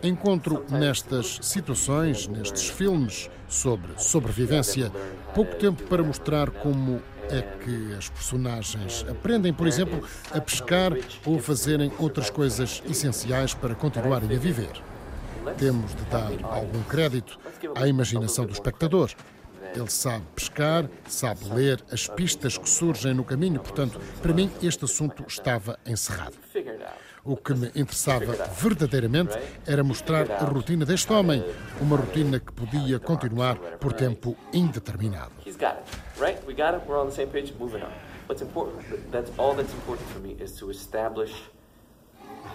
Encontro 0.03 0.65
nestas 0.71 1.39
situações, 1.43 2.27
nestes 2.27 2.69
filmes 2.69 3.31
sobre 3.49 3.93
sobrevivência, 3.99 4.91
pouco 5.35 5.55
tempo 5.57 5.83
para 5.85 6.03
mostrar 6.03 6.51
como 6.51 7.03
é 7.31 7.43
que 7.43 7.95
as 7.95 8.09
personagens 8.09 9.05
aprendem, 9.09 9.53
por 9.53 9.67
exemplo, 9.67 10.03
a 10.33 10.41
pescar 10.41 10.93
ou 11.25 11.37
a 11.37 11.41
fazerem 11.41 11.93
outras 11.99 12.31
coisas 12.31 12.83
essenciais 12.89 13.53
para 13.53 13.75
continuarem 13.75 14.35
a 14.35 14.39
viver. 14.39 14.83
Temos 15.59 15.95
de 15.95 16.05
dar 16.05 16.33
algum 16.43 16.83
crédito 16.85 17.39
à 17.75 17.87
imaginação 17.87 18.47
do 18.47 18.53
espectador. 18.53 19.11
Ele 19.77 19.91
sabe 19.91 20.25
pescar, 20.35 20.89
sabe 21.07 21.45
ler 21.51 21.85
as 21.93 22.09
pistas 22.09 22.57
que 22.57 22.67
surgem 22.67 23.13
no 23.13 23.23
caminho, 23.23 23.61
portanto, 23.61 24.01
para 24.23 24.33
mim, 24.33 24.51
este 24.63 24.87
assunto 24.87 25.23
estava 25.29 25.79
encerrado. 25.85 26.35
O 27.23 27.37
que 27.37 27.53
me 27.53 27.67
interessava 27.75 28.33
verdadeiramente 28.59 29.37
era 29.67 29.85
mostrar 29.85 30.31
a 30.31 30.45
rotina 30.45 30.87
deste 30.87 31.13
homem, 31.13 31.45
uma 31.79 31.97
rotina 31.97 32.41
que 32.41 32.53
podia 32.53 32.99
continuar 32.99 33.57
por 33.79 33.93
tempo 33.93 34.35
indeterminado. 34.51 35.33
What's 38.29 38.43
important, 38.43 38.83
that's 39.13 39.31
all 39.39 39.55
that's 39.55 39.73
important 39.73 40.09
for 40.09 40.19
me 40.19 40.37
is 40.41 40.59
to 40.59 40.69
establish 40.69 41.33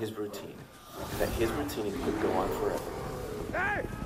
his 0.02 0.12
routine. 0.12 0.58
That 1.18 1.30
his 1.40 1.50
routine 1.52 1.94
could 2.04 2.22
go 2.22 2.30
on 2.34 2.50
forever. 2.60 2.84
Hey! 3.54 4.01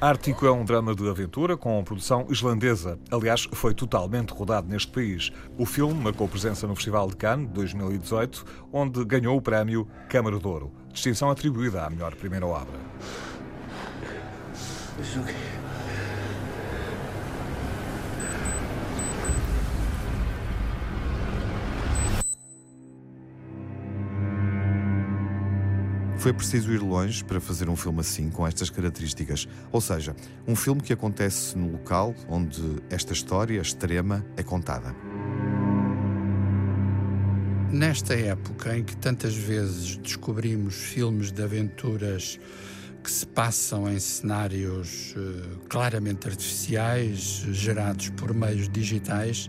Ártico 0.00 0.46
é 0.46 0.52
um 0.52 0.64
drama 0.64 0.94
de 0.94 1.08
aventura 1.08 1.56
com 1.56 1.82
produção 1.82 2.24
islandesa. 2.30 3.00
Aliás, 3.10 3.48
foi 3.52 3.74
totalmente 3.74 4.30
rodado 4.30 4.68
neste 4.68 4.92
país. 4.92 5.32
O 5.58 5.66
filme 5.66 6.00
marcou 6.00 6.28
presença 6.28 6.68
no 6.68 6.76
Festival 6.76 7.08
de 7.08 7.16
Cannes 7.16 7.48
2018, 7.48 8.44
onde 8.72 9.04
ganhou 9.04 9.36
o 9.36 9.42
prémio 9.42 9.88
Câmara 10.08 10.38
de 10.38 10.46
Ouro, 10.46 10.72
distinção 10.92 11.30
atribuída 11.30 11.84
à 11.84 11.90
melhor 11.90 12.14
primeira 12.14 12.46
obra. 12.46 12.78
Foi 26.28 26.34
preciso 26.34 26.70
ir 26.74 26.82
longe 26.82 27.24
para 27.24 27.40
fazer 27.40 27.70
um 27.70 27.74
filme 27.74 28.00
assim, 28.00 28.28
com 28.28 28.46
estas 28.46 28.68
características. 28.68 29.48
Ou 29.72 29.80
seja, 29.80 30.14
um 30.46 30.54
filme 30.54 30.82
que 30.82 30.92
acontece 30.92 31.56
no 31.56 31.72
local 31.72 32.14
onde 32.28 32.82
esta 32.90 33.14
história 33.14 33.58
extrema 33.58 34.22
é 34.36 34.42
contada. 34.42 34.94
Nesta 37.72 38.12
época 38.12 38.76
em 38.76 38.84
que 38.84 38.94
tantas 38.94 39.34
vezes 39.34 39.96
descobrimos 39.96 40.74
filmes 40.74 41.32
de 41.32 41.42
aventuras 41.42 42.38
que 43.02 43.10
se 43.10 43.26
passam 43.26 43.90
em 43.90 43.98
cenários 43.98 45.14
uh, 45.16 45.60
claramente 45.66 46.28
artificiais, 46.28 47.46
gerados 47.52 48.10
por 48.10 48.34
meios 48.34 48.68
digitais, 48.68 49.48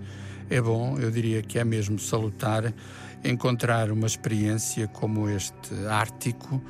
é 0.49 0.61
bom, 0.61 0.97
eu 0.97 1.11
diria 1.11 1.41
que 1.41 1.59
é 1.59 1.65
mesmo 1.65 1.99
salutar 1.99 2.73
encontrar 3.23 3.91
uma 3.91 4.07
experiência 4.07 4.87
como 4.87 5.29
este 5.29 5.73
Ártico, 5.87 6.61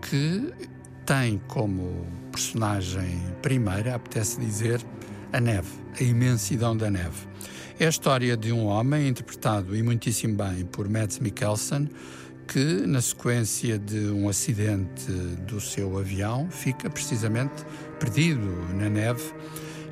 que 0.00 0.52
tem 1.06 1.38
como 1.48 2.06
personagem 2.30 3.20
primeira, 3.40 3.94
apetece 3.94 4.40
dizer, 4.40 4.80
a 5.32 5.40
neve, 5.40 5.70
a 5.98 6.02
imensidão 6.02 6.76
da 6.76 6.90
neve. 6.90 7.26
É 7.78 7.86
a 7.86 7.88
história 7.88 8.36
de 8.36 8.52
um 8.52 8.66
homem, 8.66 9.08
interpretado 9.08 9.76
e 9.76 9.82
muitíssimo 9.82 10.36
bem 10.36 10.64
por 10.64 10.88
Mads 10.88 11.18
Mikkelsen, 11.18 11.88
que, 12.46 12.86
na 12.86 13.00
sequência 13.00 13.78
de 13.78 14.06
um 14.08 14.28
acidente 14.28 15.10
do 15.46 15.60
seu 15.60 15.98
avião, 15.98 16.48
fica 16.50 16.90
precisamente 16.90 17.64
perdido 17.98 18.66
na 18.74 18.88
neve 18.88 19.22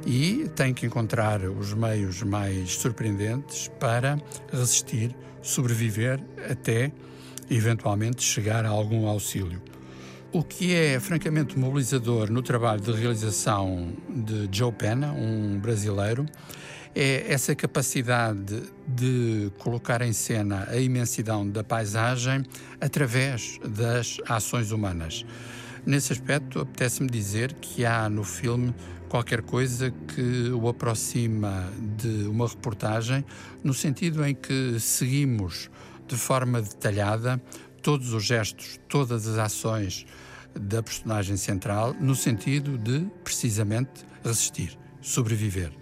e 0.07 0.49
tem 0.54 0.73
que 0.73 0.87
encontrar 0.87 1.42
os 1.45 1.73
meios 1.73 2.23
mais 2.23 2.75
surpreendentes 2.75 3.69
para 3.78 4.19
resistir 4.52 5.14
sobreviver 5.42 6.21
até 6.50 6.92
eventualmente 7.50 8.23
chegar 8.23 8.64
a 8.64 8.69
algum 8.69 9.07
auxílio. 9.07 9.61
O 10.33 10.45
que 10.45 10.75
é 10.75 11.00
francamente 11.00 11.59
mobilizador 11.59 12.30
no 12.30 12.40
trabalho 12.40 12.80
de 12.80 12.92
realização 12.92 13.92
de 14.09 14.49
Joe 14.52 14.71
Pena, 14.71 15.12
um 15.12 15.59
brasileiro, 15.59 16.25
é 16.95 17.33
essa 17.33 17.54
capacidade 17.54 18.62
de 18.87 19.50
colocar 19.59 20.02
em 20.02 20.12
cena 20.12 20.69
a 20.71 20.76
imensidão 20.76 21.49
da 21.49 21.64
paisagem 21.64 22.45
através 22.80 23.59
das 23.64 24.19
ações 24.28 24.71
humanas. 24.71 25.25
Nesse 25.85 26.12
aspecto, 26.12 26.61
apetece-me 26.61 27.09
dizer 27.09 27.54
que 27.54 27.85
há 27.85 28.09
no 28.09 28.23
filme 28.23 28.75
qualquer 29.11 29.43
coisa 29.43 29.90
que 29.90 30.50
o 30.50 30.69
aproxima 30.69 31.69
de 31.99 32.29
uma 32.29 32.47
reportagem, 32.47 33.25
no 33.62 33.75
sentido 33.75 34.25
em 34.25 34.33
que 34.33 34.79
seguimos 34.79 35.69
de 36.07 36.17
forma 36.17 36.62
detalhada 36.62 37.43
todos 37.83 38.12
os 38.12 38.25
gestos, 38.25 38.79
todas 38.88 39.26
as 39.26 39.37
ações 39.37 40.07
da 40.55 40.81
personagem 40.81 41.37
central, 41.37 41.93
no 41.99 42.14
sentido 42.14 42.79
de, 42.79 43.05
precisamente, 43.25 44.07
resistir, 44.25 44.79
sobreviver. 45.02 45.73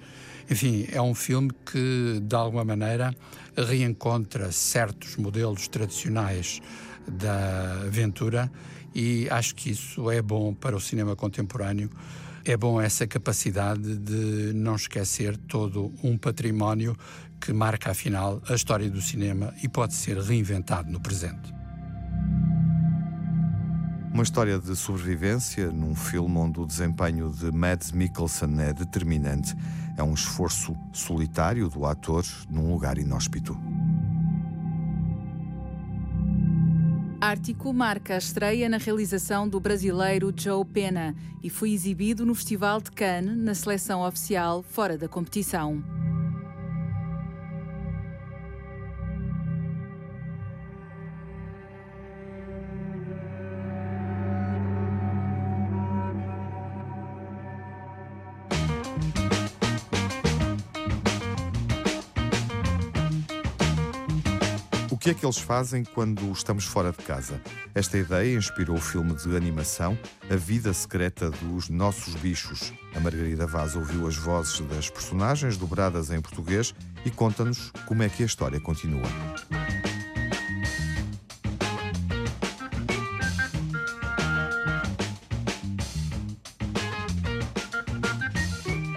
Enfim, 0.51 0.89
é 0.91 1.03
um 1.03 1.15
filme 1.15 1.51
que, 1.71 2.21
de 2.23 2.35
alguma 2.35 2.65
maneira, 2.65 3.15
reencontra 3.55 4.51
certos 4.51 5.17
modelos 5.17 5.69
tradicionais 5.69 6.63
da 7.07 7.83
aventura 7.83 8.51
e 8.95 9.29
acho 9.31 9.55
que 9.55 9.71
isso 9.71 10.11
é 10.11 10.23
bom 10.23 10.55
para 10.55 10.75
o 10.75 10.81
cinema 10.81 11.15
contemporâneo 11.15 11.91
é 12.51 12.57
bom 12.57 12.81
essa 12.81 13.07
capacidade 13.07 13.97
de 13.97 14.53
não 14.55 14.75
esquecer 14.75 15.37
todo 15.37 15.93
um 16.03 16.17
património 16.17 16.97
que 17.41 17.53
marca, 17.53 17.91
afinal, 17.91 18.43
a 18.49 18.55
história 18.55 18.91
do 18.91 19.03
cinema 19.03 19.53
e 19.63 19.69
pode 19.69 19.95
ser 19.95 20.19
reinventado 20.19 20.91
no 20.91 21.01
presente. 21.01 21.55
Uma 24.13 24.23
história 24.23 24.59
de 24.59 24.75
sobrevivência 24.75 25.71
num 25.71 25.95
filme 25.95 26.39
onde 26.39 26.59
o 26.59 26.67
desempenho 26.67 27.31
de 27.31 27.53
Mads 27.53 27.93
Mikkelsen 27.93 28.61
é 28.61 28.73
determinante. 28.73 29.55
É 29.97 30.03
um 30.03 30.15
esforço 30.15 30.75
solitário 30.93 31.69
do 31.69 31.85
ator 31.85 32.25
num 32.51 32.73
lugar 32.73 32.99
inóspito. 32.99 33.57
Ártico 37.21 37.73
marca 37.73 38.15
a 38.15 38.19
estreia 38.19 38.69
na 38.69 38.77
realização 38.77 39.49
do 39.49 39.59
brasileiro 39.59 40.33
Joe 40.37 40.65
Pena 40.65 41.17
e 41.43 41.51
foi 41.51 41.73
exibido 41.73 42.25
no 42.25 42.33
Festival 42.33 42.81
de 42.81 42.93
Cannes 42.93 43.37
na 43.37 43.57
seleção 43.57 44.07
oficial 44.07 44.63
fora 44.63 44.97
da 44.97 45.09
competição. 45.09 45.98
Que 65.09 65.13
é 65.13 65.15
que 65.15 65.25
eles 65.25 65.39
fazem 65.39 65.85
quando 65.85 66.31
estamos 66.33 66.67
fora 66.67 66.93
de 66.93 66.99
casa? 66.99 67.41
Esta 67.75 67.97
ideia 67.97 68.37
inspirou 68.37 68.77
o 68.77 68.81
filme 68.81 69.15
de 69.15 69.35
animação 69.35 69.99
A 70.31 70.37
Vida 70.37 70.71
Secreta 70.75 71.31
dos 71.31 71.71
Nossos 71.71 72.15
Bichos. 72.17 72.75
A 72.95 73.01
Margarida 73.01 73.47
Vaz 73.47 73.75
ouviu 73.75 74.07
as 74.07 74.17
vozes 74.17 74.61
das 74.67 74.91
personagens 74.91 75.57
dobradas 75.57 76.11
em 76.11 76.21
português 76.21 76.75
e 77.07 77.11
conta-nos 77.11 77.73
como 77.87 78.03
é 78.03 78.11
que 78.11 78.23
a 78.23 78.27
história 78.27 78.61
continua. 78.61 79.01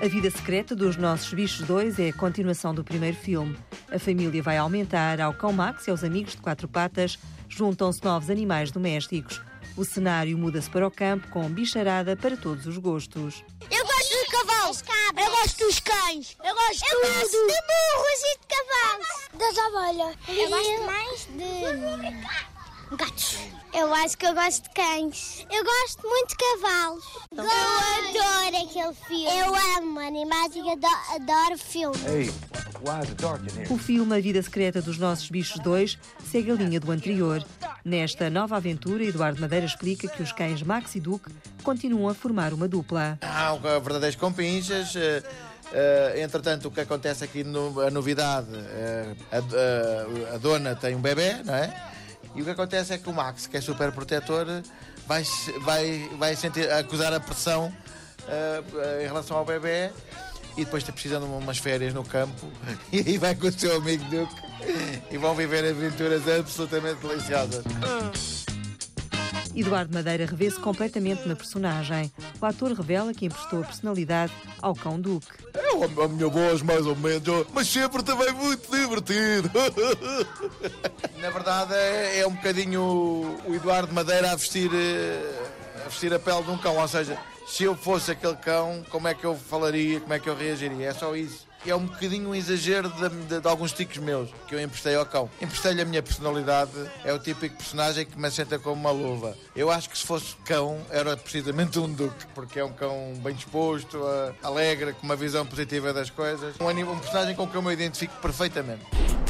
A 0.04 0.08
Vida 0.10 0.30
Secreta 0.30 0.76
dos 0.76 0.98
Nossos 0.98 1.34
Bichos 1.34 1.66
2 1.66 2.00
é 2.00 2.10
a 2.10 2.14
continuação 2.14 2.76
do 2.76 2.84
primeiro 2.84 3.16
filme. 3.16 3.56
A 3.92 4.00
família 4.00 4.42
vai 4.42 4.58
aumentar. 4.58 5.20
Ao 5.20 5.34
cão 5.34 5.52
Max 5.52 5.88
e 5.88 5.92
aos 5.92 6.04
amigos 6.04 6.32
de 6.36 6.42
quatro 6.42 6.68
patas 6.68 7.20
juntam-se 7.50 8.04
novos 8.04 8.30
animais 8.30 8.72
domésticos. 8.72 9.42
O 9.76 9.86
cenário 9.86 10.38
muda-se 10.38 10.70
para 10.70 10.88
o 10.88 10.92
campo 10.92 11.28
com 11.30 11.50
bicharada 11.50 12.16
para 12.16 12.36
todos 12.38 12.66
os 12.68 12.78
gostos. 12.78 13.44
Eu 13.70 13.86
gosto 13.86 14.10
de 14.10 14.32
cavalos, 14.32 14.84
eu 15.18 15.32
gosto 15.32 15.58
dos 15.60 15.80
cães, 15.80 16.38
eu 16.44 16.54
gosto 16.54 16.86
eu 16.86 17.02
tudo. 17.02 17.14
gosto 17.14 17.48
de 17.48 17.54
burros 17.70 18.22
e 18.24 18.40
de 18.40 18.48
cavalos, 18.48 19.08
das 19.34 19.58
ovelhas. 19.66 20.18
Eu 20.28 20.50
gosto 20.50 20.84
mais 20.84 21.26
de 21.28 22.51
gatos. 22.98 23.38
Eu 23.74 23.94
acho 23.94 24.18
que 24.18 24.26
eu 24.26 24.34
gosto 24.34 24.64
de 24.64 24.70
cães. 24.72 25.46
Eu 25.50 25.64
gosto 25.64 26.08
muito 26.08 26.30
de 26.30 26.36
cavalos. 26.36 27.06
Eu 27.32 27.44
adoro 27.44 28.68
aquele 28.68 28.94
filme. 29.08 29.40
Eu 29.40 29.56
amo 29.78 30.00
animais 30.00 30.54
e 30.56 30.60
adoro, 30.60 31.16
adoro 31.16 31.58
filme. 31.58 31.98
Hey. 32.08 32.34
O 33.70 33.78
filme 33.78 34.18
A 34.18 34.20
Vida 34.20 34.42
Secreta 34.42 34.82
dos 34.82 34.98
Nossos 34.98 35.30
Bichos 35.30 35.60
2 35.60 36.00
segue 36.32 36.50
a 36.50 36.56
linha 36.56 36.80
do 36.80 36.92
anterior. 36.92 37.46
Nesta 37.86 38.28
nova 38.28 38.58
aventura, 38.58 39.04
Eduardo 39.04 39.40
Madeira 39.40 39.68
explica 39.68 40.08
que 40.08 40.24
os 40.24 40.32
cães 40.32 40.64
Max 40.64 40.96
e 40.96 41.00
Duke 41.00 41.32
continuam 41.64 42.10
a 42.10 42.16
formar 42.16 42.54
uma 42.54 42.68
dupla. 42.68 43.20
Há 43.22 43.56
verdadeiros 43.80 44.16
compinchas. 44.16 44.96
Uh, 44.96 46.20
entretanto, 46.20 46.68
o 46.68 46.72
que 46.72 46.82
acontece 46.82 47.24
aqui, 47.24 47.44
no, 47.44 47.80
a 47.80 47.92
novidade, 47.92 48.48
uh, 48.52 49.16
a, 49.32 50.32
a, 50.32 50.36
a, 50.36 50.38
dona 50.38 50.76
tem 50.76 50.96
um 50.96 51.02
bebê, 51.02 51.36
não 51.46 51.56
é? 51.56 51.92
E 52.36 52.42
o 52.42 52.46
que 52.46 52.52
acontece 52.52 52.94
é 52.94 52.98
que 52.98 53.10
o 53.10 53.14
Max, 53.14 53.48
que 53.48 53.58
é 53.58 53.62
super 53.62 53.92
protetor, 53.92 54.46
vai, 55.08 55.24
vai, 55.62 56.10
vai 56.18 56.36
sentir, 56.36 56.72
acusar 56.72 57.14
a 57.14 57.20
pressão 57.20 57.68
uh, 57.68 59.02
em 59.02 59.06
relação 59.06 59.38
ao 59.38 59.46
bebê 59.46 59.92
e 60.58 60.66
depois 60.66 60.84
está 60.84 60.92
precisando 60.92 61.26
de 61.26 61.32
umas 61.32 61.58
férias 61.58 61.94
no 61.94 62.04
campo 62.04 62.52
e 62.92 63.00
aí 63.00 63.18
vai 63.18 63.36
com 63.36 63.48
o 63.48 63.52
seu 63.52 63.78
amigo 63.78 64.04
Duke 64.06 64.36
e 65.10 65.18
vão 65.18 65.34
viver 65.34 65.66
aventuras 65.66 66.28
absolutamente 66.28 67.02
deliciosas. 67.02 67.64
Eduardo 69.56 69.94
Madeira 69.94 70.26
revê-se 70.26 70.60
completamente 70.60 71.28
na 71.28 71.36
personagem. 71.36 72.12
O 72.40 72.46
ator 72.46 72.72
revela 72.72 73.14
que 73.14 73.26
emprestou 73.26 73.62
a 73.62 73.66
personalidade 73.66 74.32
ao 74.62 74.74
cão 74.74 75.00
Duque. 75.00 75.28
É 75.54 76.04
a 76.04 76.08
minha 76.08 76.28
voz, 76.28 76.62
mais 76.62 76.86
ou 76.86 76.96
menos, 76.96 77.48
mas 77.54 77.68
sempre 77.68 78.02
também 78.04 78.32
muito 78.34 78.72
divertido. 78.72 79.50
Na 81.20 81.30
verdade, 81.30 81.74
é, 81.74 82.20
é 82.20 82.28
um 82.28 82.34
bocadinho 82.34 82.82
o 83.46 83.54
Eduardo 83.54 83.94
Madeira 83.94 84.32
a 84.32 84.36
vestir, 84.36 84.70
eh, 84.74 85.44
vestir 85.86 86.14
a 86.14 86.20
pele 86.20 86.44
de 86.44 86.52
um 86.52 86.58
cão. 86.58 86.78
Ou 86.78 86.88
seja, 86.88 87.18
se 87.48 87.64
eu 87.64 87.76
fosse 87.76 88.12
aquele 88.12 88.36
cão, 88.38 88.84
como 88.90 89.08
é 89.08 89.14
que 89.14 89.26
eu 89.26 89.36
falaria, 89.36 90.00
como 90.00 90.14
é 90.14 90.20
que 90.20 90.30
eu 90.30 90.36
reagiria? 90.36 90.88
É 90.88 90.94
só 90.94 91.16
isso 91.16 91.51
é 91.70 91.76
um 91.76 91.86
bocadinho 91.86 92.30
um 92.30 92.36
exagero 92.36 92.90
de, 92.90 93.10
de, 93.10 93.40
de 93.40 93.48
alguns 93.48 93.72
ticos 93.72 93.98
meus 93.98 94.30
que 94.48 94.56
eu 94.56 94.62
emprestei 94.62 94.96
ao 94.96 95.06
cão. 95.06 95.30
Emprestei-lhe 95.42 95.82
a 95.82 95.86
minha 95.86 96.02
personalidade, 96.02 96.72
é 97.04 97.14
o 97.14 97.20
típico 97.20 97.56
personagem 97.58 98.06
que 98.06 98.20
me 98.20 98.28
assenta 98.28 98.58
como 98.58 98.76
uma 98.76 98.92
luva. 98.92 99.36
Eu 99.56 99.70
acho 99.70 99.90
que 99.90 99.98
se 99.98 100.06
fosse 100.06 100.36
cão, 100.46 100.80
era 100.90 101.16
precisamente 101.16 101.80
um 101.80 101.92
duque, 101.92 102.26
porque 102.34 102.60
é 102.60 102.66
um 102.66 102.74
cão 102.74 103.14
bem 103.24 103.36
disposto, 103.36 104.00
alegre, 104.42 104.94
com 104.94 105.04
uma 105.04 105.16
visão 105.16 105.46
positiva 105.46 105.94
das 105.94 106.10
coisas. 106.10 106.56
Um, 106.60 106.92
um 106.92 107.00
personagem 107.00 107.36
com 107.36 107.46
quem 107.48 107.56
eu 107.56 107.62
me 107.62 107.74
identifico 107.74 108.14
perfeitamente. 108.22 108.86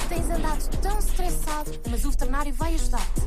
Tens 0.08 0.30
andado 0.30 0.78
tão 0.82 1.00
estressado, 1.00 1.72
mas 1.90 2.06
o 2.06 2.12
veterinário 2.12 2.54
vai 2.54 2.74
ajudar-te. 2.76 3.22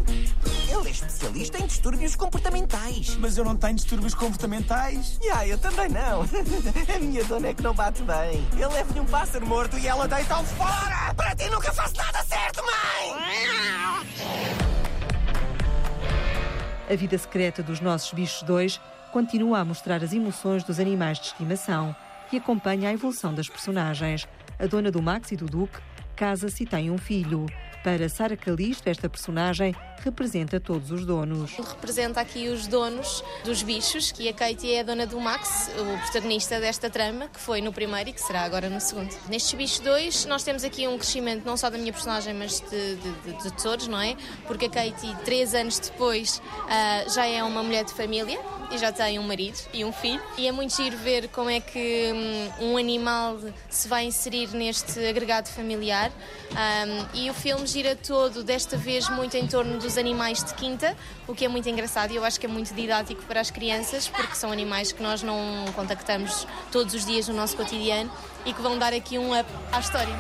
Ele 0.69 0.89
é 0.89 0.91
especialista 0.91 1.59
em 1.59 1.67
distúrbios 1.67 2.17
comportamentais. 2.17 3.17
Mas 3.17 3.39
eu 3.39 3.45
não 3.45 3.57
tenho 3.57 3.75
distúrbios 3.75 4.15
comportamentais? 4.15 5.19
Ah, 5.33 5.47
eu 5.47 5.57
também 5.59 5.89
não. 5.89 6.23
a 6.95 6.99
minha 6.99 7.25
dona 7.25 7.49
é 7.49 7.55
que 7.55 7.63
não 7.63 7.75
bate 7.75 8.03
bem. 8.03 8.47
Ele 8.53 8.75
é 8.77 8.85
leva-lhe 8.95 9.01
um 9.01 9.05
pássaro 9.07 9.47
morto 9.47 9.77
e 9.79 9.87
ela 9.87 10.07
deita-o 10.07 10.45
fora! 10.45 11.13
Para 11.15 11.35
ti 11.35 11.49
nunca 11.51 11.73
faço 11.73 11.97
nada 11.97 12.23
certo, 12.23 12.63
mãe! 12.65 14.05
A 16.89 16.97
vida 16.97 17.19
secreta 17.19 17.63
dos 17.63 17.81
nossos 17.81 18.13
bichos 18.13 18.43
2 18.43 18.81
continua 19.13 19.59
a 19.59 19.65
mostrar 19.65 20.03
as 20.03 20.13
emoções 20.13 20.63
dos 20.65 20.79
animais 20.79 21.19
de 21.19 21.27
estimação 21.27 21.95
e 22.33 22.37
acompanha 22.37 22.91
a 22.91 22.93
evolução 22.93 23.35
das 23.35 23.49
personagens. 23.49 24.29
A 24.59 24.67
dona 24.67 24.91
do 24.91 25.03
Max 25.03 25.33
e 25.33 25.37
do 25.37 25.47
Duque 25.47 25.79
casa-se 26.15 26.63
e 26.63 26.67
tem 26.67 26.91
um 26.91 26.99
filho. 26.99 27.47
Para 27.83 28.09
Sara 28.09 28.37
Calisto, 28.37 28.89
esta 28.89 29.09
personagem 29.09 29.75
representa 30.03 30.61
todos 30.61 30.91
os 30.91 31.05
donos. 31.05 31.53
Representa 31.53 32.21
aqui 32.21 32.49
os 32.49 32.67
donos 32.67 33.23
dos 33.45 33.63
bichos, 33.63 34.13
que 34.13 34.29
a 34.29 34.33
Katie 34.33 34.75
é 34.75 34.81
a 34.81 34.83
dona 34.83 35.07
do 35.07 35.21
Max, 35.21 35.71
o 35.79 35.99
protagonista 36.03 36.61
desta 36.61 36.91
trama, 36.91 37.29
que 37.29 37.41
foi 37.41 37.61
no 37.61 37.73
primeiro 37.73 38.11
e 38.11 38.13
que 38.13 38.21
será 38.21 38.43
agora 38.43 38.69
no 38.69 38.81
segundo. 38.81 39.15
Nestes 39.29 39.55
bichos 39.55 39.79
dois, 39.81 40.25
nós 40.27 40.43
temos 40.43 40.65
aqui 40.65 40.87
um 40.89 40.99
crescimento 40.99 41.45
não 41.45 41.57
só 41.57 41.71
da 41.71 41.79
minha 41.79 41.93
personagem, 41.93 42.35
mas 42.35 42.61
de, 42.61 42.97
de, 42.97 43.13
de, 43.13 43.43
de 43.43 43.63
todos, 43.63 43.89
não 43.89 44.01
é? 44.01 44.17
Porque 44.47 44.67
a 44.67 44.71
Katie, 44.71 45.15
três 45.25 45.55
anos 45.55 45.79
depois, 45.79 46.39
uh, 46.39 47.11
já 47.13 47.27
é 47.27 47.43
uma 47.43 47.63
mulher 47.63 47.85
de 47.85 47.93
família 47.93 48.39
e 48.71 48.79
já 48.79 48.91
tem 48.91 49.19
um 49.19 49.23
marido 49.23 49.59
e 49.73 49.85
um 49.85 49.93
filho. 49.93 50.23
E 50.37 50.47
é 50.47 50.53
muito 50.53 50.75
giro 50.75 50.97
ver 50.99 51.29
como 51.29 51.51
é 51.51 51.61
que 51.61 52.13
um, 52.61 52.73
um 52.73 52.77
animal 52.77 53.39
se 53.69 53.89
vai 53.89 54.05
inserir 54.05 54.49
neste 54.49 54.99
agregado 55.07 55.49
familiar. 55.49 56.11
Um, 56.51 57.19
e 57.19 57.31
o 57.31 57.35
filme 57.35 57.67
gira 57.67 57.97
todo, 57.97 58.43
desta 58.43 58.77
vez, 58.77 59.09
muito 59.09 59.37
em 59.37 59.47
torno 59.47 59.79
dos 59.85 59.99
animais 59.99 60.43
de 60.43 60.55
quinta, 60.55 60.97
o 61.29 61.35
que 61.35 61.45
é 61.45 61.49
muito 61.49 61.69
engraçado 61.69 62.11
e 62.11 62.17
eu 62.17 62.25
acho 62.25 62.41
que 62.41 62.47
é 62.47 62.49
muito 62.49 62.75
didático 62.75 63.23
para 63.25 63.39
as 63.39 63.51
crianças, 63.51 64.09
porque 64.09 64.35
são 64.35 64.51
animais 64.51 64.93
que 64.93 65.03
nós 65.03 65.23
não 65.23 65.37
contactamos 65.77 66.47
todos 66.73 66.95
os 66.95 67.05
dias 67.05 67.29
no 67.29 67.35
nosso 67.35 67.55
cotidiano 67.55 68.11
e 68.47 68.55
que 68.55 68.63
vão 68.63 68.79
dar 68.79 68.95
aqui 68.95 69.19
um 69.19 69.39
up 69.39 69.49
à 69.71 69.79
história. 69.79 70.15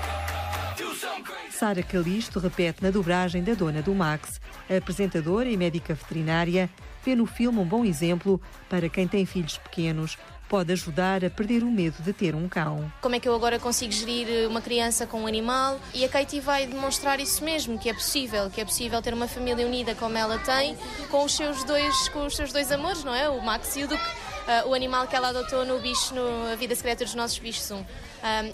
Sara 1.51 1.83
Calisto 1.83 2.39
repete 2.39 2.83
na 2.83 2.91
dobragem 2.91 3.43
da 3.43 3.55
dona 3.55 3.81
do 3.81 3.95
Max, 3.95 4.39
apresentadora 4.69 5.49
e 5.49 5.57
médica 5.57 5.95
veterinária, 5.95 6.69
vê 7.03 7.15
no 7.15 7.25
filme 7.25 7.59
um 7.59 7.65
bom 7.65 7.87
exemplo 7.87 8.39
para 8.69 8.89
quem 8.91 9.09
tem 9.09 9.25
filhos 9.25 9.57
pequenos 9.57 10.19
pode 10.55 10.73
ajudar 10.73 11.25
a 11.25 11.31
perder 11.31 11.65
o 11.65 11.67
medo 11.67 12.01
de 12.01 12.13
ter 12.13 12.33
um 12.33 12.49
cão. 12.49 12.89
Como 13.01 13.17
é 13.17 13.19
que 13.19 13.29
eu 13.29 13.35
agora 13.35 13.59
consigo 13.59 13.91
gerir 13.91 14.29
eh, 14.31 14.47
uma 14.47 14.63
criança 14.63 15.05
com 15.05 15.23
um 15.23 15.27
animal? 15.27 15.81
E 15.93 16.05
a 16.05 16.09
Katie 16.09 16.39
vai 16.39 16.65
demonstrar 16.65 17.19
isso 17.19 17.43
mesmo, 17.43 17.77
que 17.77 17.91
é 17.91 17.93
possível, 17.93 18.49
que 18.49 18.61
é 18.61 18.65
possível 18.65 19.03
ter 19.03 19.13
uma 19.13 19.27
família 19.27 19.67
unida 19.67 19.97
como 19.97 20.17
ela 20.17 20.39
tem, 20.39 20.77
com 21.11 21.25
os 21.25 21.35
seus 21.35 21.65
dois, 21.65 22.09
com 22.11 22.25
os 22.25 22.37
seus 22.37 22.53
dois 22.53 22.71
amores, 22.71 23.03
não 23.03 23.13
é? 23.13 23.29
O 23.29 23.43
Max 23.43 23.75
e 23.75 23.83
o 23.83 23.89
Duque. 23.89 24.01
Uh, 24.05 24.69
o 24.69 24.75
animal 24.75 25.09
que 25.09 25.17
ela 25.17 25.31
adotou 25.31 25.65
no 25.65 25.81
bicho, 25.81 26.15
no 26.15 26.53
A 26.53 26.55
Vida 26.55 26.77
Secreta 26.77 27.05
dos 27.05 27.17
Nossos 27.17 27.41
Bichos 27.41 27.69
1. 27.73 27.75
Um, 27.75 27.85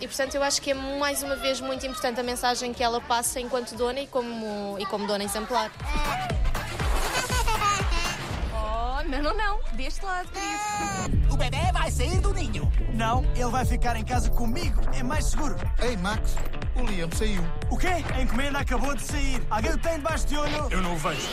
e 0.00 0.06
portanto 0.06 0.34
eu 0.34 0.42
acho 0.42 0.62
que 0.62 0.70
é 0.70 0.74
mais 0.74 1.22
uma 1.22 1.36
vez 1.36 1.60
muito 1.60 1.86
importante 1.86 2.18
a 2.18 2.22
mensagem 2.22 2.72
que 2.72 2.82
ela 2.82 3.02
passa 3.02 3.40
enquanto 3.40 3.76
dona 3.76 4.00
e 4.00 4.06
como, 4.06 4.78
e 4.78 4.86
como 4.86 5.06
dona 5.06 5.22
exemplar. 5.22 5.70
Não, 9.20 9.34
não, 9.34 9.36
não. 9.36 9.76
Deste 9.76 10.02
lado, 10.02 10.30
querido. 10.30 11.32
O 11.34 11.36
bebê 11.36 11.70
vai 11.74 11.90
sair 11.90 12.20
do 12.20 12.32
ninho. 12.32 12.72
Não, 12.94 13.22
ele 13.34 13.50
vai 13.50 13.66
ficar 13.66 13.94
em 13.96 14.04
casa 14.04 14.30
comigo. 14.30 14.80
É 14.94 15.02
mais 15.02 15.26
seguro. 15.26 15.56
Ei, 15.82 15.94
Max, 15.98 16.36
o 16.74 16.86
Liam 16.86 17.10
saiu. 17.12 17.42
O 17.70 17.76
quê? 17.76 18.02
A 18.14 18.22
encomenda 18.22 18.58
acabou 18.60 18.94
de 18.94 19.02
sair. 19.02 19.42
Alguém 19.50 19.72
o 19.72 19.78
tem 19.78 19.96
debaixo 19.96 20.26
de 20.26 20.38
olho? 20.38 20.68
Eu 20.70 20.80
não 20.80 20.94
o 20.94 20.96
vejo. 20.96 21.28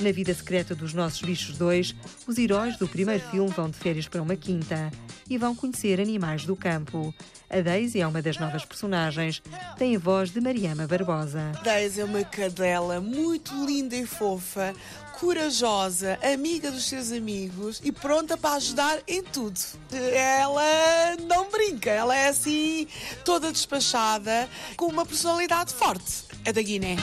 Na 0.00 0.10
vida 0.10 0.34
secreta 0.34 0.74
dos 0.74 0.92
nossos 0.92 1.22
bichos 1.22 1.56
2, 1.56 1.94
os 2.26 2.36
heróis 2.36 2.76
do 2.76 2.88
primeiro 2.88 3.22
filme 3.30 3.50
vão 3.50 3.70
de 3.70 3.78
férias 3.78 4.08
para 4.08 4.20
uma 4.20 4.34
quinta 4.34 4.90
e 5.28 5.38
vão 5.38 5.54
conhecer 5.54 6.00
animais 6.00 6.44
do 6.44 6.56
campo. 6.56 7.14
A 7.48 7.60
Daisy 7.60 8.00
é 8.00 8.06
uma 8.06 8.20
das 8.20 8.38
novas 8.38 8.64
personagens. 8.64 9.42
Tem 9.78 9.94
a 9.94 9.98
voz 9.98 10.30
de 10.30 10.40
Mariama 10.40 10.86
Barbosa. 10.86 11.52
Daisy 11.62 12.00
é 12.00 12.04
uma 12.04 12.24
cadela 12.24 13.00
muito 13.00 13.52
linda 13.64 13.94
e 13.94 14.06
fofa, 14.06 14.74
corajosa, 15.20 16.18
amiga 16.22 16.70
dos 16.70 16.84
seus 16.84 17.12
amigos 17.12 17.80
e 17.84 17.92
pronta 17.92 18.36
para 18.36 18.56
ajudar 18.56 18.98
em 19.06 19.22
tudo. 19.22 19.60
Ela 19.92 21.16
não 21.28 21.50
brinca, 21.50 21.90
ela 21.90 22.16
é 22.16 22.28
assim, 22.28 22.88
toda 23.24 23.52
despachada, 23.52 24.48
com 24.76 24.86
uma 24.86 25.06
personalidade 25.06 25.72
forte. 25.72 26.24
É 26.44 26.52
da 26.52 26.60
Guiné. 26.60 26.96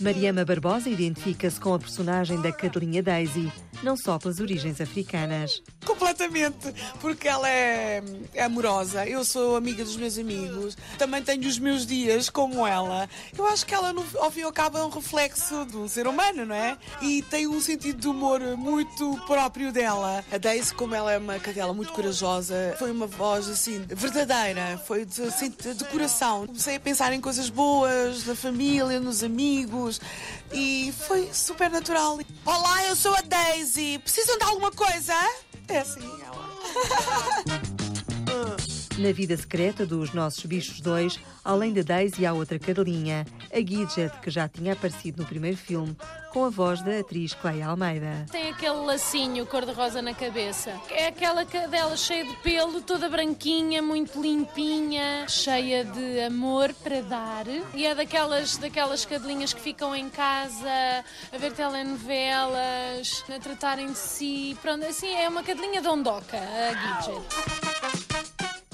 Mariama 0.00 0.44
Barbosa 0.44 0.88
identifica-se 0.88 1.58
com 1.58 1.74
a 1.74 1.78
personagem 1.78 2.40
da 2.40 2.52
cadelinha 2.52 3.02
Daisy 3.02 3.50
não 3.82 3.96
só 3.96 4.18
pelas 4.18 4.40
origens 4.40 4.80
africanas. 4.80 5.62
Completamente, 5.84 6.74
porque 7.00 7.28
ela 7.28 7.48
é, 7.48 8.02
é 8.34 8.42
amorosa, 8.42 9.06
eu 9.06 9.24
sou 9.24 9.56
amiga 9.56 9.84
dos 9.84 9.96
meus 9.96 10.18
amigos, 10.18 10.76
também 10.98 11.22
tenho 11.22 11.48
os 11.48 11.58
meus 11.58 11.86
dias 11.86 12.28
como 12.28 12.66
ela. 12.66 13.08
Eu 13.36 13.46
acho 13.46 13.64
que 13.64 13.74
ela, 13.74 13.92
no, 13.92 14.04
ao 14.18 14.30
fim 14.30 14.40
e 14.40 14.42
ao 14.42 14.52
cabo, 14.52 14.78
é 14.78 14.84
um 14.84 14.90
reflexo 14.90 15.64
do 15.64 15.88
ser 15.88 16.06
humano, 16.06 16.44
não 16.44 16.54
é? 16.54 16.76
E 17.00 17.22
tem 17.22 17.46
um 17.46 17.60
sentido 17.60 18.00
de 18.00 18.08
humor 18.08 18.40
muito 18.56 19.18
próprio 19.26 19.72
dela. 19.72 20.24
A 20.30 20.38
Daisy, 20.38 20.74
como 20.74 20.94
ela 20.94 21.12
é 21.12 21.18
uma 21.18 21.38
cadela 21.38 21.72
muito 21.72 21.92
corajosa, 21.92 22.74
foi 22.78 22.90
uma 22.90 23.06
voz 23.06 23.48
assim, 23.48 23.84
verdadeira, 23.88 24.80
foi 24.86 25.04
de, 25.04 25.22
assim, 25.22 25.50
de 25.50 25.84
coração. 25.90 26.46
Comecei 26.46 26.76
a 26.76 26.80
pensar 26.80 27.12
em 27.12 27.20
coisas 27.20 27.48
boas, 27.48 28.26
na 28.26 28.34
família, 28.34 29.00
nos 29.00 29.22
amigos, 29.22 30.00
e 30.52 30.92
foi 31.06 31.30
super 31.32 31.70
natural. 31.70 32.18
Olá, 32.44 32.84
eu 32.84 32.96
sou 32.96 33.14
a 33.14 33.20
Daisy. 33.20 33.67
Precisam 34.02 34.38
de 34.38 34.44
alguma 34.44 34.72
coisa? 34.72 35.12
É 35.68 35.80
assim, 35.80 36.00
ela. 36.22 36.48
Na 38.98 39.12
vida 39.12 39.36
secreta 39.36 39.86
dos 39.86 40.12
nossos 40.12 40.44
bichos 40.44 40.80
dois, 40.80 41.20
além 41.44 41.72
da 41.72 41.82
Daisy, 41.82 42.26
há 42.26 42.32
outra 42.32 42.58
cadelinha, 42.58 43.24
a 43.52 43.58
Gidget, 43.58 44.10
que 44.20 44.28
já 44.28 44.48
tinha 44.48 44.72
aparecido 44.72 45.22
no 45.22 45.28
primeiro 45.28 45.56
filme, 45.56 45.96
com 46.32 46.44
a 46.44 46.50
voz 46.50 46.82
da 46.82 46.98
atriz 46.98 47.32
Cleia 47.32 47.68
Almeida. 47.68 48.26
Tem 48.28 48.48
aquele 48.48 48.74
lacinho 48.74 49.46
cor-de-rosa 49.46 50.02
na 50.02 50.12
cabeça. 50.14 50.72
É 50.90 51.06
aquela 51.06 51.44
cadela 51.44 51.96
cheia 51.96 52.24
de 52.24 52.34
pelo, 52.38 52.80
toda 52.80 53.08
branquinha, 53.08 53.80
muito 53.80 54.20
limpinha, 54.20 55.28
cheia 55.28 55.84
de 55.84 56.20
amor 56.22 56.74
para 56.82 57.00
dar. 57.00 57.46
E 57.74 57.86
é 57.86 57.94
daquelas, 57.94 58.56
daquelas 58.56 59.04
cadelinhas 59.04 59.52
que 59.52 59.60
ficam 59.60 59.94
em 59.94 60.10
casa 60.10 61.04
a 61.32 61.38
ver 61.38 61.52
telenovelas, 61.52 63.24
a 63.32 63.38
tratarem 63.38 63.92
de 63.92 63.98
si. 63.98 64.58
Pronto, 64.60 64.84
assim, 64.84 65.14
é 65.14 65.28
uma 65.28 65.44
cadelinha 65.44 65.80
dondoca, 65.80 66.36
a 66.36 67.00
Gidget. 67.04 67.97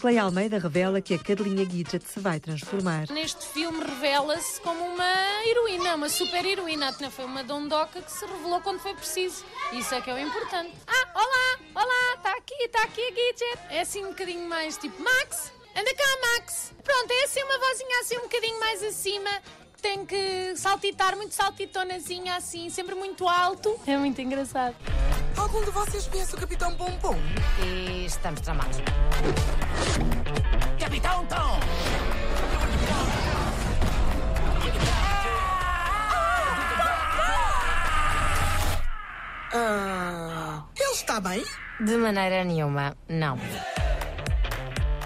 Clay 0.05 0.19
Almeida 0.19 0.59
revela 0.59 1.01
que 1.01 1.15
a 1.15 1.19
Cadelinha 1.19 1.65
Gidget 1.65 2.05
se 2.05 2.21
vai 2.21 2.39
transformar. 2.39 3.09
Neste 3.09 3.47
filme 3.47 3.83
revela-se 3.83 4.61
como 4.61 4.85
uma 4.85 5.43
heroína, 5.47 5.95
uma 5.95 6.11
super 6.11 6.45
heroína. 6.45 6.93
Foi 7.11 7.25
uma 7.25 7.43
dondoca 7.43 8.03
que 8.03 8.13
se 8.13 8.27
revelou 8.27 8.61
quando 8.61 8.81
foi 8.81 8.93
preciso. 8.93 9.43
Isso 9.73 9.95
é 9.95 10.03
que 10.03 10.11
é 10.11 10.15
o 10.15 10.19
importante. 10.19 10.75
Ah, 10.87 11.09
olá, 11.15 11.83
olá, 11.83 12.17
está 12.17 12.33
aqui, 12.37 12.65
está 12.65 12.83
aqui 12.83 13.01
a 13.01 13.09
Gidget. 13.09 13.59
É 13.71 13.81
assim 13.81 14.05
um 14.05 14.11
bocadinho 14.11 14.47
mais 14.47 14.77
tipo, 14.77 15.03
Max, 15.03 15.51
anda 15.75 15.95
cá, 15.95 16.33
Max. 16.35 16.75
Pronto, 16.85 17.11
é 17.11 17.25
assim 17.25 17.43
uma 17.43 17.59
vozinha 17.59 18.01
assim 18.01 18.19
um 18.19 18.23
bocadinho 18.25 18.61
mais 18.61 18.83
acima 18.83 19.31
tem 19.85 20.07
que 20.07 20.57
saltitar 20.57 21.15
muito 21.15 21.35
saltitonazinha 21.35 22.37
assim, 22.37 22.71
sempre 22.71 22.95
muito 22.95 23.29
alto. 23.29 23.79
É 23.87 23.99
muito 23.99 24.19
engraçado. 24.19 24.75
Algum 25.37 25.63
de 25.63 25.71
vocês 25.71 26.07
conhece 26.07 26.35
o 26.35 26.39
Capitão 26.39 26.75
Pompom? 26.75 27.15
E 27.63 28.07
estamos 28.07 28.41
tramados. 28.41 28.79
Capitão 30.81 31.27
Tom! 31.27 31.61
Ah, 39.53 40.65
ele 40.81 40.93
está 40.93 41.21
bem? 41.21 41.45
De 41.79 41.97
maneira 41.99 42.43
nenhuma, 42.43 42.97
não. 43.07 43.39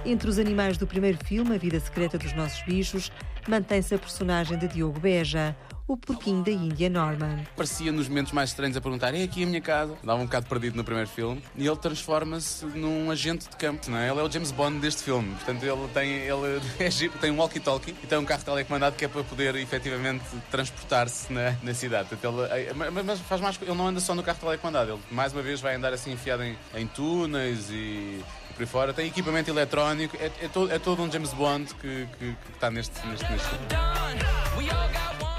Entre 0.04 0.30
os 0.30 0.38
animais 0.38 0.78
do 0.78 0.86
primeiro 0.86 1.18
filme, 1.24 1.56
A 1.56 1.58
Vida 1.58 1.80
Secreta 1.80 2.16
dos 2.16 2.32
Nossos 2.32 2.62
Bichos, 2.62 3.10
mantém-se 3.48 3.94
a 3.94 3.98
personagem 3.98 4.58
de 4.58 4.68
Diogo 4.68 5.00
Beja, 5.00 5.56
o 5.88 5.96
porquinho 5.96 6.44
da 6.44 6.50
Índia 6.50 6.90
Norman. 6.90 7.44
Parecia 7.56 7.90
nos 7.90 8.08
momentos 8.08 8.32
mais 8.32 8.50
estranhos 8.50 8.76
a 8.76 8.80
perguntar: 8.80 9.14
é 9.14 9.22
aqui 9.22 9.42
a 9.42 9.46
minha 9.46 9.60
casa? 9.60 9.96
Dava 10.04 10.20
um 10.20 10.26
bocado 10.26 10.46
perdido 10.46 10.76
no 10.76 10.84
primeiro 10.84 11.08
filme 11.08 11.42
e 11.56 11.66
ele 11.66 11.76
transforma-se 11.76 12.66
num 12.66 13.10
agente 13.10 13.48
de 13.48 13.56
campo, 13.56 13.90
não 13.90 13.96
é? 13.96 14.10
Ele 14.10 14.20
é 14.20 14.22
o 14.22 14.30
James 14.30 14.52
Bond 14.52 14.78
deste 14.80 15.02
filme, 15.02 15.34
portanto 15.34 15.62
ele 15.62 15.88
tem, 15.94 16.10
ele 16.10 16.60
é, 16.78 17.18
tem 17.20 17.30
um 17.30 17.38
walkie-talkie 17.38 17.96
e 18.02 18.06
tem 18.06 18.18
um 18.18 18.24
carro 18.24 18.44
telecomandado 18.44 18.96
que 18.96 19.04
é 19.06 19.08
para 19.08 19.24
poder 19.24 19.56
efetivamente 19.56 20.24
transportar-se 20.50 21.32
na, 21.32 21.56
na 21.62 21.72
cidade. 21.72 22.10
Portanto, 22.10 22.44
ele, 22.52 22.74
mas 23.02 23.18
faz 23.20 23.40
mais, 23.40 23.58
ele 23.62 23.74
não 23.74 23.88
anda 23.88 24.00
só 24.00 24.14
no 24.14 24.22
carro 24.22 24.38
telecomandado, 24.38 24.92
ele 24.92 25.00
mais 25.10 25.32
uma 25.32 25.40
vez 25.40 25.60
vai 25.60 25.74
andar 25.74 25.94
assim 25.94 26.12
enfiado 26.12 26.42
em, 26.42 26.54
em 26.74 26.86
túneis 26.86 27.70
e 27.70 28.22
por 28.54 28.62
aí 28.62 28.66
fora. 28.66 28.92
Tem 28.92 29.06
equipamento 29.06 29.50
eletrónico, 29.50 30.16
é, 30.20 30.26
é, 30.42 30.48
todo, 30.48 30.70
é 30.70 30.78
todo 30.78 31.02
um 31.02 31.10
James 31.10 31.32
Bond 31.32 31.72
que, 31.74 32.06
que, 32.18 32.32
que 32.34 32.52
está 32.52 32.70
neste, 32.70 32.94
neste, 33.06 33.30
neste 33.30 33.48
filme. 33.48 33.66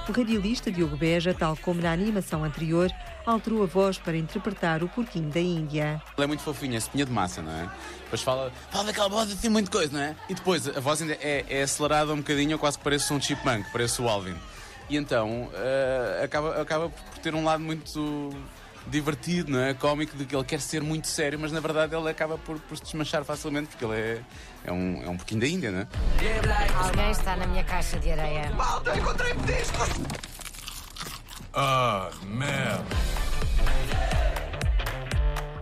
O 0.10 0.12
radialista 0.12 0.72
Diogo 0.72 0.98
Beja, 0.98 1.36
tal 1.36 1.56
como 1.56 1.84
na 1.84 1.92
animação 1.92 2.44
anterior, 2.44 2.90
alterou 3.28 3.62
a 3.62 3.68
voz 3.68 4.00
para 4.00 4.18
interpretar 4.18 4.84
o 4.84 4.90
porquinho 4.90 5.30
da 5.30 5.40
Índia. 5.40 6.02
Ele 6.18 6.24
é 6.24 6.28
muito 6.28 6.42
fofinho, 6.42 6.74
é 6.74 6.78
espinha 6.78 7.06
de 7.06 7.12
massa, 7.12 7.44
não 7.44 7.52
é? 7.52 7.70
Depois 8.06 8.24
fala, 8.24 8.52
fala 8.72 8.86
daquela 8.86 9.08
voz 9.08 9.32
assim, 9.32 9.50
muita 9.50 9.70
coisa, 9.70 9.94
não 9.94 10.00
é? 10.00 10.16
E 10.28 10.34
depois 10.34 10.68
a 10.68 10.80
voz 10.80 11.00
ainda 11.00 11.14
é, 11.22 11.46
é 11.48 11.62
acelerada 11.62 12.12
um 12.12 12.18
bocadinho, 12.18 12.58
quase 12.58 12.80
que 12.80 12.84
parece 12.84 13.14
um 13.14 13.22
chipmunk, 13.22 13.72
parece 13.72 14.02
o 14.02 14.10
Alvin. 14.10 14.34
E 14.90 14.98
então 14.98 15.44
uh, 15.44 16.24
acaba, 16.24 16.60
acaba 16.60 16.90
por 16.90 17.20
ter 17.20 17.36
um 17.36 17.44
lado 17.44 17.64
muito 17.64 18.32
divertido, 18.88 19.52
não 19.52 19.60
é? 19.60 19.76
Cómico, 19.76 20.18
de 20.18 20.26
que 20.26 20.36
ele 20.36 20.44
quer 20.44 20.60
ser 20.60 20.82
muito 20.82 21.08
sério, 21.08 21.38
mas 21.40 21.52
na 21.52 21.60
verdade 21.60 21.96
ele 21.96 22.10
acaba 22.10 22.36
por, 22.36 22.60
por 22.62 22.76
se 22.78 22.84
desmanchar 22.84 23.24
facilmente, 23.24 23.68
porque 23.68 23.86
ele 23.86 23.96
é, 23.96 24.22
é, 24.64 24.72
um, 24.72 25.04
é 25.04 25.10
um 25.10 25.18
pouquinho 25.18 25.42
da 25.42 25.48
Índia, 25.48 25.72
não 25.72 25.80
é? 25.80 25.88
Alguém 26.76 27.12
está 27.12 27.36
na 27.36 27.48
minha 27.48 27.64
caixa 27.64 28.00
de 28.00 28.12
areia. 28.12 28.52
Malta, 28.52 28.98
encontrei 28.98 29.34
pediscos! 29.34 29.90
Ah, 31.54 32.10
merda! 32.24 32.86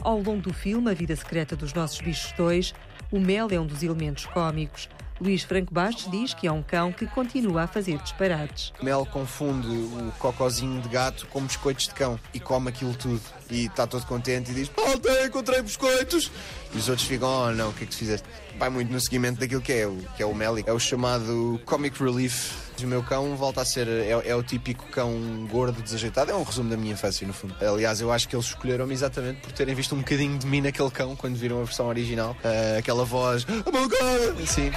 Ao 0.04 0.20
longo 0.22 0.42
do 0.42 0.54
filme 0.54 0.90
A 0.90 0.94
Vida 0.94 1.16
Secreta 1.16 1.56
dos 1.56 1.74
Nossos 1.74 2.00
Bichos 2.00 2.32
2, 2.38 2.74
o 3.12 3.20
mel 3.20 3.48
é 3.52 3.60
um 3.60 3.66
dos 3.66 3.84
elementos 3.84 4.26
cómicos. 4.26 4.90
Luís 5.20 5.44
Franco 5.44 5.74
Bastos 5.74 6.10
diz 6.12 6.34
que 6.34 6.48
é 6.48 6.52
um 6.52 6.62
cão 6.62 6.92
que 6.92 7.06
continua 7.08 7.64
a 7.64 7.68
fazer 7.68 7.98
disparates. 7.98 8.72
Mel 8.82 9.06
confunde 9.06 9.68
o 9.68 10.12
cocozinho 10.20 10.82
de 10.82 10.90
gato 10.90 11.26
com 11.28 11.42
biscoitos 11.42 11.88
de 11.88 11.94
cão 11.94 12.20
e 12.34 12.40
come 12.40 12.70
aquilo 12.70 12.94
tudo. 12.94 13.22
E 13.50 13.66
está 13.66 13.88
todo 13.88 14.06
contente 14.06 14.52
e 14.52 14.54
diz: 14.54 14.72
Malta, 14.76 15.26
encontrei 15.26 15.62
biscoitos! 15.62 16.32
E 16.74 16.78
os 16.78 16.90
outros 16.90 17.08
ficam: 17.08 17.28
Oh 17.28 17.52
não, 17.52 17.70
o 17.70 17.74
que 17.74 17.84
é 17.84 17.88
que 17.88 17.92
tu 17.92 17.98
fizeste? 17.98 18.28
Vai 18.58 18.70
muito 18.70 18.92
no 18.92 19.00
seguimento 19.00 19.40
daquilo 19.40 19.62
que 19.62 19.74
é 19.74 19.88
o, 19.88 19.98
que 20.16 20.24
é 20.24 20.26
o 20.26 20.34
Mel. 20.34 20.58
É 20.66 20.74
o 20.74 20.80
chamado 20.80 21.60
Comic 21.66 22.02
Relief 22.02 22.67
o 22.86 22.88
meu 22.88 23.04
cão 23.04 23.36
volta 23.36 23.62
a 23.62 23.66
ser. 23.66 23.88
É, 23.88 24.10
é, 24.10 24.36
o 24.36 24.44
típico 24.44 24.86
cão 24.88 25.12
gordo, 25.50 25.82
desajeitado. 25.82 26.32
É 26.32 26.36
um 26.36 26.44
resumo 26.44 26.70
da 26.70 26.78
minha 26.78 26.94
infância, 26.94 27.26
no 27.26 27.34
fundo. 27.34 27.56
Aliás, 27.62 28.02
eu 28.02 28.12
acho 28.12 28.28
que 28.28 28.36
eles 28.36 28.46
escolheram-me 28.46 28.94
exatamente 28.94 29.42
por 29.42 29.52
terem 29.52 29.74
visto 29.76 29.96
um 29.96 30.00
bocadinho 30.00 30.38
de 30.38 30.46
mim 30.46 30.62
naquele 30.62 30.92
cão 30.92 31.16
quando 31.16 31.36
viram 31.36 31.62
a 31.62 31.64
versão 31.64 31.88
original. 31.88 32.36
Uh, 32.44 32.80
aquela 32.80 33.06
voz. 33.06 33.46
Oh 33.66 33.72
my 33.72 33.88
God! 33.88 34.48
Sim. 34.48 34.72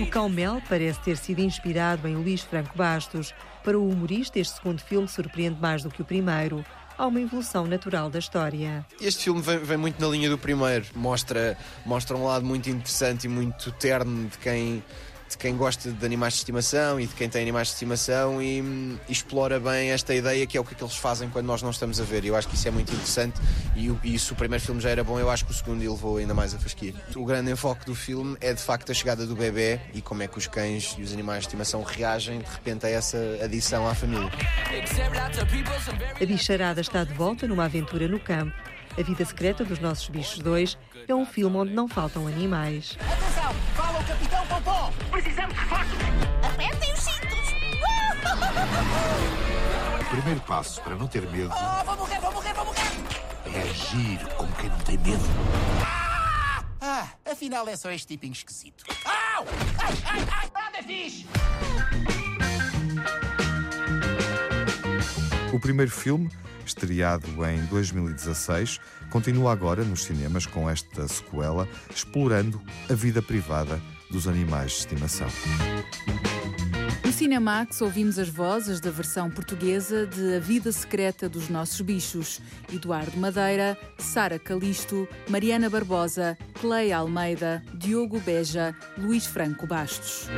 O 0.00 0.06
Cão 0.06 0.28
Mel 0.28 0.62
parece 0.68 1.00
ter 1.00 1.16
sido 1.16 1.40
inspirado 1.40 2.06
em 2.06 2.14
Luís 2.14 2.40
Franco 2.42 2.76
Bastos. 2.76 3.34
Para 3.64 3.78
o 3.78 3.88
humorista, 3.88 4.38
este 4.38 4.54
segundo 4.54 4.80
filme 4.80 5.08
surpreende 5.08 5.60
mais 5.60 5.82
do 5.82 5.90
que 5.90 6.00
o 6.00 6.04
primeiro 6.04 6.64
há 6.98 7.06
uma 7.06 7.20
evolução 7.20 7.66
natural 7.66 8.10
da 8.10 8.18
história. 8.18 8.84
Este 9.00 9.24
filme 9.24 9.40
vem, 9.40 9.58
vem, 9.58 9.76
muito 9.76 10.00
na 10.00 10.08
linha 10.08 10.28
do 10.28 10.36
primeiro, 10.36 10.84
mostra, 10.94 11.56
mostra 11.86 12.16
um 12.16 12.24
lado 12.24 12.44
muito 12.44 12.68
interessante 12.68 13.24
e 13.24 13.28
muito 13.28 13.70
terno 13.72 14.28
de 14.28 14.36
quem 14.38 14.82
de 15.28 15.36
quem 15.36 15.56
gosta 15.56 15.92
de 15.92 16.06
animais 16.06 16.34
de 16.34 16.38
estimação 16.38 16.98
e 16.98 17.06
de 17.06 17.14
quem 17.14 17.28
tem 17.28 17.42
animais 17.42 17.68
de 17.68 17.74
estimação 17.74 18.40
e, 18.40 18.60
e, 19.08 19.12
explora 19.12 19.60
bem 19.60 19.90
esta 19.90 20.14
ideia 20.14 20.46
que 20.46 20.56
é 20.56 20.60
o 20.60 20.64
que, 20.64 20.74
é 20.74 20.76
que 20.76 20.82
eles 20.82 20.96
fazem 20.96 21.28
quando 21.28 21.46
nós 21.46 21.62
não 21.62 21.70
estamos 21.70 22.00
a 22.00 22.04
ver. 22.04 22.24
Eu 22.24 22.34
acho 22.34 22.48
que 22.48 22.54
isso 22.54 22.66
é 22.66 22.70
muito 22.70 22.90
interessante 22.92 23.38
e, 23.76 23.94
e 24.02 24.18
se 24.18 24.32
o 24.32 24.36
primeiro 24.36 24.64
filme 24.64 24.80
já 24.80 24.90
era 24.90 25.04
bom, 25.04 25.18
eu 25.20 25.30
acho 25.30 25.44
que 25.44 25.50
o 25.50 25.54
segundo 25.54 25.80
levou 25.80 26.16
ainda 26.16 26.34
mais 26.34 26.54
a 26.54 26.58
fasquia. 26.58 26.94
O 27.14 27.24
grande 27.24 27.50
enfoque 27.50 27.84
do 27.84 27.94
filme 27.94 28.36
é 28.40 28.54
de 28.54 28.62
facto 28.62 28.90
a 28.90 28.94
chegada 28.94 29.26
do 29.26 29.36
bebê 29.36 29.80
e 29.92 30.00
como 30.00 30.22
é 30.22 30.26
que 30.28 30.38
os 30.38 30.46
cães 30.46 30.96
e 30.98 31.02
os 31.02 31.12
animais 31.12 31.40
de 31.40 31.46
estimação 31.48 31.82
reagem 31.82 32.38
de 32.38 32.50
repente 32.50 32.86
a 32.86 32.88
essa 32.88 33.18
adição 33.42 33.86
à 33.86 33.94
família. 33.94 34.30
A 36.20 36.26
bicharada 36.26 36.80
está 36.80 37.04
de 37.04 37.12
volta 37.12 37.46
numa 37.46 37.64
aventura 37.64 38.08
no 38.08 38.18
campo. 38.18 38.54
A 38.98 39.02
Vida 39.02 39.24
Secreta 39.24 39.64
dos 39.64 39.78
Nossos 39.78 40.08
Bichos 40.08 40.40
2 40.40 40.78
é 41.06 41.14
um 41.14 41.24
filme 41.24 41.56
onde 41.56 41.72
não 41.72 41.86
faltam 41.86 42.26
animais. 42.26 42.96
Atenção! 43.48 43.54
Fala 43.74 44.00
o 44.00 44.04
Capitão 44.04 44.46
Popó! 44.46 44.92
Precisamos 45.10 45.54
de 45.54 45.60
reforços! 45.60 45.98
Apertem 46.42 46.92
os 46.92 47.00
cintos! 47.00 47.38
O 50.00 50.10
primeiro 50.10 50.40
passo 50.40 50.82
para 50.82 50.96
não 50.96 51.06
ter 51.06 51.22
medo. 51.30 51.50
Oh, 51.52 51.84
vou 51.84 51.96
morrer, 51.96 52.20
vou 52.20 52.32
morrer, 52.32 52.54
vou 52.54 52.64
morrer! 52.66 52.82
É 53.46 53.62
agir 53.62 54.26
como 54.36 54.52
quem 54.52 54.68
não 54.68 54.78
tem 54.80 54.98
medo. 54.98 55.24
Ah, 55.82 56.64
ah 56.80 57.08
afinal 57.30 57.66
é 57.68 57.76
só 57.76 57.90
este 57.90 58.08
tipinho 58.08 58.32
esquisito. 58.32 58.84
Au! 59.04 59.46
Ai, 59.78 59.94
ai, 60.04 60.26
ai! 60.30 60.50
Nada 60.54 60.82
fixe! 60.82 61.26
O 65.52 65.60
primeiro 65.60 65.90
filme 65.90 66.30
estreado 66.68 67.26
em 67.46 67.64
2016, 67.66 68.78
continua 69.10 69.52
agora 69.52 69.82
nos 69.82 70.04
cinemas 70.04 70.46
com 70.46 70.68
esta 70.68 71.08
sequela, 71.08 71.68
explorando 71.90 72.60
a 72.88 72.94
vida 72.94 73.20
privada 73.20 73.80
dos 74.10 74.28
animais 74.28 74.72
de 74.72 74.78
estimação. 74.78 75.28
No 77.04 77.12
Cinemax 77.12 77.80
ouvimos 77.80 78.18
as 78.18 78.28
vozes 78.28 78.80
da 78.80 78.90
versão 78.90 79.30
portuguesa 79.30 80.06
de 80.06 80.36
A 80.36 80.40
Vida 80.40 80.70
Secreta 80.70 81.28
dos 81.28 81.48
Nossos 81.48 81.80
Bichos. 81.80 82.40
Eduardo 82.72 83.16
Madeira, 83.16 83.78
Sara 83.98 84.38
Calisto, 84.38 85.08
Mariana 85.28 85.70
Barbosa, 85.70 86.36
Cleia 86.60 86.98
Almeida, 86.98 87.62
Diogo 87.74 88.20
Beja, 88.20 88.74
Luís 88.98 89.26
Franco 89.26 89.66
Bastos. 89.66 90.28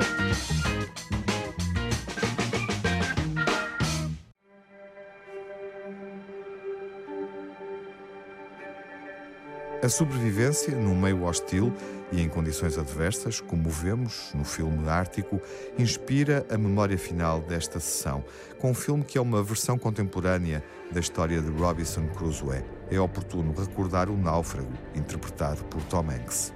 A 9.82 9.88
sobrevivência 9.88 10.76
num 10.76 10.94
meio 10.94 11.24
hostil 11.24 11.72
e 12.12 12.20
em 12.20 12.28
condições 12.28 12.76
adversas, 12.76 13.40
como 13.40 13.70
vemos 13.70 14.30
no 14.34 14.44
filme 14.44 14.86
Ártico, 14.86 15.40
inspira 15.78 16.46
a 16.50 16.58
memória 16.58 16.98
final 16.98 17.40
desta 17.40 17.80
sessão, 17.80 18.22
com 18.58 18.72
um 18.72 18.74
filme 18.74 19.02
que 19.02 19.16
é 19.16 19.20
uma 19.20 19.42
versão 19.42 19.78
contemporânea 19.78 20.62
da 20.92 21.00
história 21.00 21.40
de 21.40 21.50
Robinson 21.50 22.06
Crusoe. 22.08 22.62
É 22.90 23.00
oportuno 23.00 23.54
recordar 23.56 24.10
o 24.10 24.18
Náufrago, 24.18 24.72
interpretado 24.94 25.64
por 25.64 25.82
Tom 25.84 26.10
Hanks. 26.10 26.52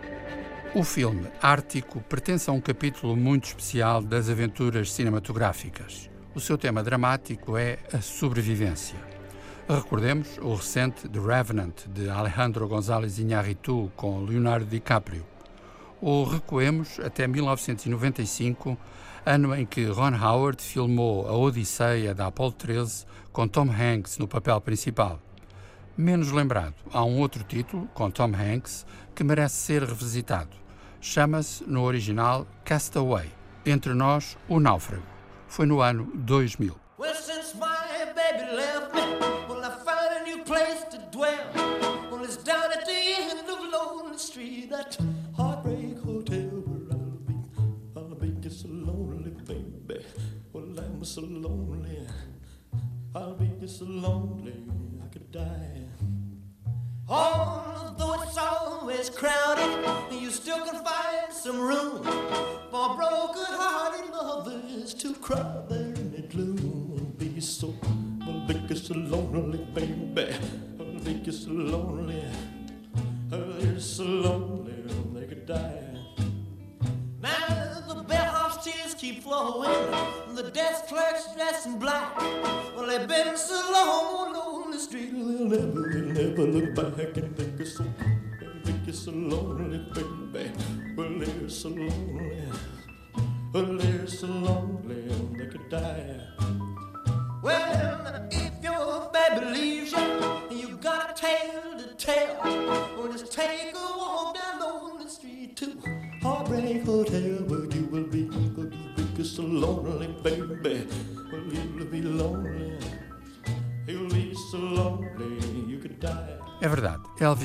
O 0.75 0.85
filme 0.85 1.27
Ártico 1.41 2.01
pertence 2.03 2.51
a 2.51 2.53
um 2.53 2.61
capítulo 2.61 3.17
muito 3.17 3.45
especial 3.45 4.03
das 4.03 4.29
aventuras 4.29 4.93
cinematográficas. 4.93 6.11
O 6.35 6.41
seu 6.41 6.59
tema 6.59 6.83
dramático 6.83 7.57
é 7.57 7.79
a 7.91 8.03
sobrevivência. 8.03 9.14
Recordemos 9.67 10.37
o 10.43 10.55
recente 10.55 11.09
The 11.09 11.19
Revenant, 11.19 11.87
de 11.89 12.11
Alejandro 12.11 12.69
González 12.69 13.19
Iñárritu, 13.19 13.91
com 13.97 14.23
Leonardo 14.23 14.67
DiCaprio. 14.67 15.25
Ou 16.03 16.25
recuemos 16.25 17.01
até 17.01 17.27
1995, 17.27 18.77
ano 19.25 19.55
em 19.55 19.65
que 19.65 19.87
Ron 19.87 20.23
Howard 20.23 20.63
filmou 20.63 21.27
a 21.27 21.33
Odisseia 21.33 22.15
da 22.15 22.27
Apollo 22.27 22.53
13 22.53 23.07
com 23.33 23.49
Tom 23.49 23.71
Hanks 23.71 24.19
no 24.19 24.29
papel 24.29 24.61
principal. 24.61 25.19
Menos 25.97 26.31
lembrado, 26.31 26.75
há 26.93 27.03
um 27.03 27.19
outro 27.19 27.43
título, 27.43 27.89
com 27.95 28.11
Tom 28.11 28.33
Hanks, 28.35 28.85
que 29.15 29.25
merece 29.25 29.57
ser 29.57 29.83
revisitado. 29.83 30.55
Chama-se, 31.01 31.65
no 31.65 31.85
original, 31.85 32.47
Castaway. 32.67 33.31
Entre 33.65 33.95
nós, 33.95 34.37
O 34.47 34.61
Náufrago. 34.61 35.07
Foi 35.49 35.65
no 35.65 35.81
ano 35.81 36.11
2000. 36.15 36.77
Well, 36.99 37.15
place 40.45 40.85
to 40.91 40.99
dwell. 41.11 41.51
Well, 42.11 42.23
it's 42.23 42.37
down 42.37 42.71
at 42.73 42.85
the 42.85 42.93
end 42.93 43.49
of 43.49 43.61
Lonely 43.73 44.19
Street, 44.19 44.71
that 44.71 44.97
heartbreak 45.37 45.99
hotel 45.99 46.63
where 46.67 46.93
I'll 46.93 47.19
be. 47.27 47.35
I'll 47.97 48.15
be 48.15 48.41
just 48.41 48.61
so 48.63 48.69
lonely, 48.69 49.31
baby. 49.31 50.05
Well, 50.53 50.79
I'm 50.79 51.05
so 51.05 51.23
lonely. 51.23 52.07
I'll 53.15 53.35
be 53.35 53.51
just 53.61 53.79
so 53.79 53.87
lonely, 53.87 54.65
I 55.03 55.07
could 55.09 55.31
die. 55.33 55.89
Although 57.09 58.23
it's 58.23 58.37
always 58.37 59.11
crowded, 59.11 59.87
you 60.11 60.31
still 60.31 60.65
can 60.65 60.83
find 60.85 61.33
some 61.33 61.61
room 61.61 62.03
for 62.71 62.97
broken-hearted 62.97 64.11
lovers 64.11 64.95
to 64.95 65.15
cry 65.15 65.64
dressed 81.65 81.79
black. 81.81 82.17
Well, 82.77 82.87
they've 82.87 83.09
been 83.09 83.37
so 83.37 83.55
long 83.73 84.37
on 84.37 84.71
the 84.71 84.79
street, 84.79 85.13
they'll 85.13 85.49
never, 85.49 85.89
they'll 85.89 86.31
never 86.31 86.43
look 86.47 86.75
back 86.75 87.17
and 87.17 87.37
think 87.37 87.61
it's 87.61 87.77
so, 87.77 87.85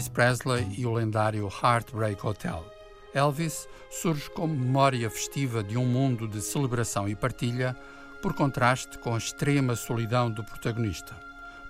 Presley 0.09 0.67
e 0.77 0.85
o 0.85 0.93
lendário 0.93 1.47
Heartbreak 1.47 2.25
Hotel. 2.25 2.65
Elvis 3.13 3.67
surge 3.89 4.29
como 4.29 4.53
memória 4.53 5.09
festiva 5.09 5.63
de 5.63 5.77
um 5.77 5.85
mundo 5.85 6.27
de 6.27 6.41
celebração 6.41 7.07
e 7.07 7.15
partilha, 7.15 7.75
por 8.21 8.33
contraste 8.33 8.97
com 8.99 9.15
a 9.15 9.17
extrema 9.17 9.75
solidão 9.75 10.29
do 10.29 10.43
protagonista. 10.43 11.15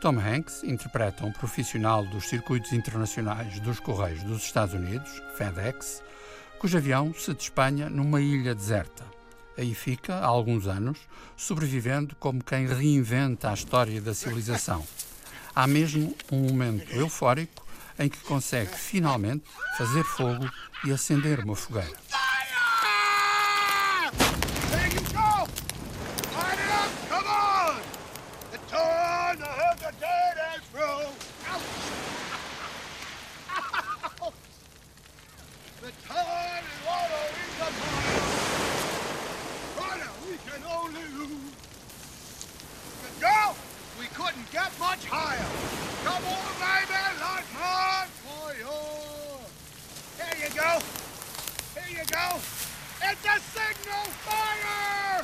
Tom 0.02 0.18
Hanks 0.18 0.64
interpreta 0.64 1.26
um 1.26 1.32
profissional 1.32 2.06
dos 2.06 2.28
circuitos 2.28 2.74
internacionais 2.74 3.60
dos 3.60 3.80
Correios 3.80 4.24
dos 4.24 4.44
Estados 4.44 4.74
Unidos, 4.74 5.22
FedEx, 5.36 6.02
cujo 6.58 6.78
avião 6.78 7.14
se 7.14 7.34
despenha 7.34 7.90
numa 7.90 8.22
ilha 8.22 8.56
deserta. 8.56 9.04
Aí 9.58 9.76
fica, 9.76 10.16
há 10.16 10.26
alguns 10.26 10.68
anos, 10.68 10.98
sobrevivendo 11.36 12.16
como 12.16 12.44
quem 12.44 12.66
reinventa 12.66 13.50
a 13.50 13.54
história 13.54 14.02
da 14.02 14.14
civilização. 14.14 14.86
Há 15.54 15.68
mesmo 15.68 16.16
um 16.32 16.40
momento 16.48 16.90
eufórico 16.94 17.69
em 18.00 18.10
que 18.10 18.18
consegue 18.20 18.74
finalmente 18.74 19.44
fazer 19.78 20.04
fogo 20.04 20.50
e 20.86 20.92
acender 20.92 21.40
uma 21.40 21.56
fogueira. 21.56 22.10
get 44.52 44.80
much 44.80 45.06
higher. 45.06 45.46
Come 46.04 46.26
on, 46.26 46.54
baby, 46.60 47.22
light 47.22 47.46
more 47.54 47.79
go. 50.60 50.80
Here 51.76 52.00
you 52.00 52.06
go. 52.12 52.36
It's 53.02 53.24
a 53.24 53.40
signal 53.56 54.06
fire! 54.28 55.24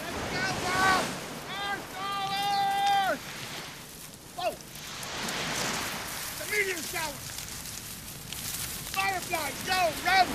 Let's 0.00 0.22
go, 0.32 0.44
Bob! 0.64 1.04
Earth 1.60 1.86
dollars! 1.98 3.20
The 6.38 6.44
meteor 6.50 6.82
shower! 6.88 7.18
Firefly, 8.96 9.48
go, 9.66 9.80
run! 10.06 10.26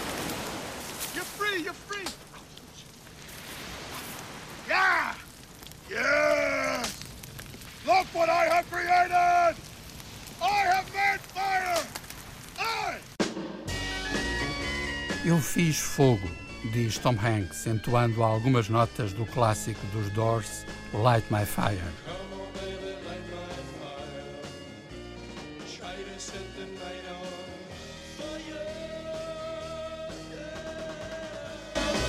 You're 1.15 1.29
free, 1.33 1.57
you're 1.63 1.73
free! 1.73 2.09
Yeah! 4.69 5.15
Yeah! 5.89 6.42
Eu 15.33 15.39
fiz 15.39 15.79
fogo, 15.79 16.29
diz 16.71 16.99
Tom 16.99 17.15
Hanks, 17.19 17.65
entoando 17.65 18.21
algumas 18.21 18.69
notas 18.69 19.13
do 19.13 19.25
clássico 19.25 19.83
dos 19.87 20.07
Doors, 20.11 20.63
Light 20.93 21.25
My 21.31 21.43
Fire. 21.43 21.81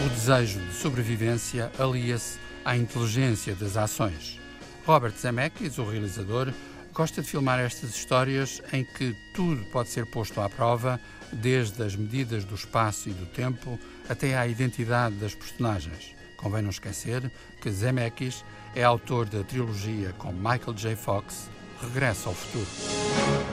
O 0.05 0.09
desejo 0.11 0.61
de 0.61 0.75
sobrevivência 0.75 1.73
alia-se 1.79 2.39
à 2.63 2.77
inteligência 2.77 3.55
das 3.55 3.79
ações. 3.79 4.39
Robert 4.85 5.15
Zemeckis, 5.17 5.79
o 5.79 5.85
realizador, 5.85 6.53
gosta 6.95 7.21
de 7.21 7.29
filmar 7.29 7.59
estas 7.59 7.91
histórias 7.91 8.63
em 8.73 8.85
que 8.85 9.15
tudo 9.35 9.65
pode 9.67 9.89
ser 9.89 10.07
posto 10.07 10.41
à 10.41 10.49
prova, 10.49 11.01
desde 11.33 11.83
as 11.83 11.97
medidas 11.97 12.45
do 12.45 12.55
espaço 12.55 13.09
e 13.09 13.13
do 13.13 13.27
tempo 13.27 13.79
até 14.09 14.39
à 14.39 14.47
identidade 14.47 15.17
das 15.17 15.35
personagens. 15.35 16.15
Convém 16.37 16.63
não 16.63 16.71
esquecer 16.71 17.31
que 17.61 17.71
Zemeckis 17.71 18.45
é 18.77 18.85
autor 18.85 19.29
da 19.29 19.43
trilogia 19.43 20.13
com 20.13 20.33
Michael 20.33 20.75
J. 20.75 20.95
Fox, 20.95 21.51
Regresso 21.83 22.29
ao 22.29 22.35
Futuro. 22.35 23.44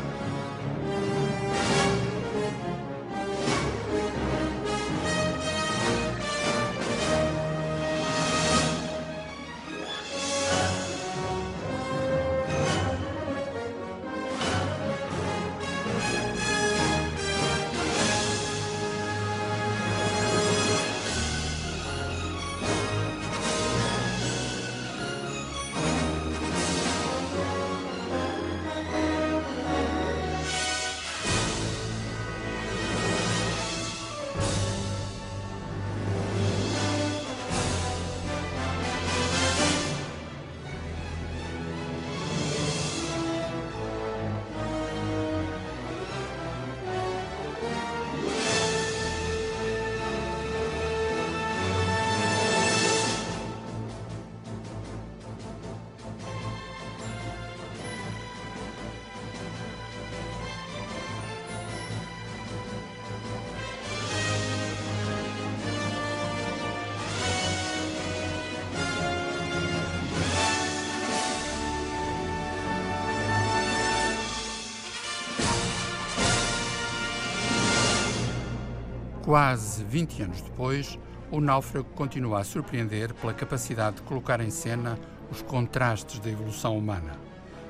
Quase 79.31 79.85
20 79.85 80.23
anos 80.23 80.41
depois, 80.41 80.99
o 81.31 81.39
náufrago 81.39 81.87
continua 81.95 82.41
a 82.41 82.43
surpreender 82.43 83.13
pela 83.13 83.33
capacidade 83.33 83.95
de 83.95 84.01
colocar 84.01 84.41
em 84.41 84.49
cena 84.49 84.99
os 85.31 85.41
contrastes 85.41 86.19
da 86.19 86.29
evolução 86.29 86.77
humana. 86.77 87.17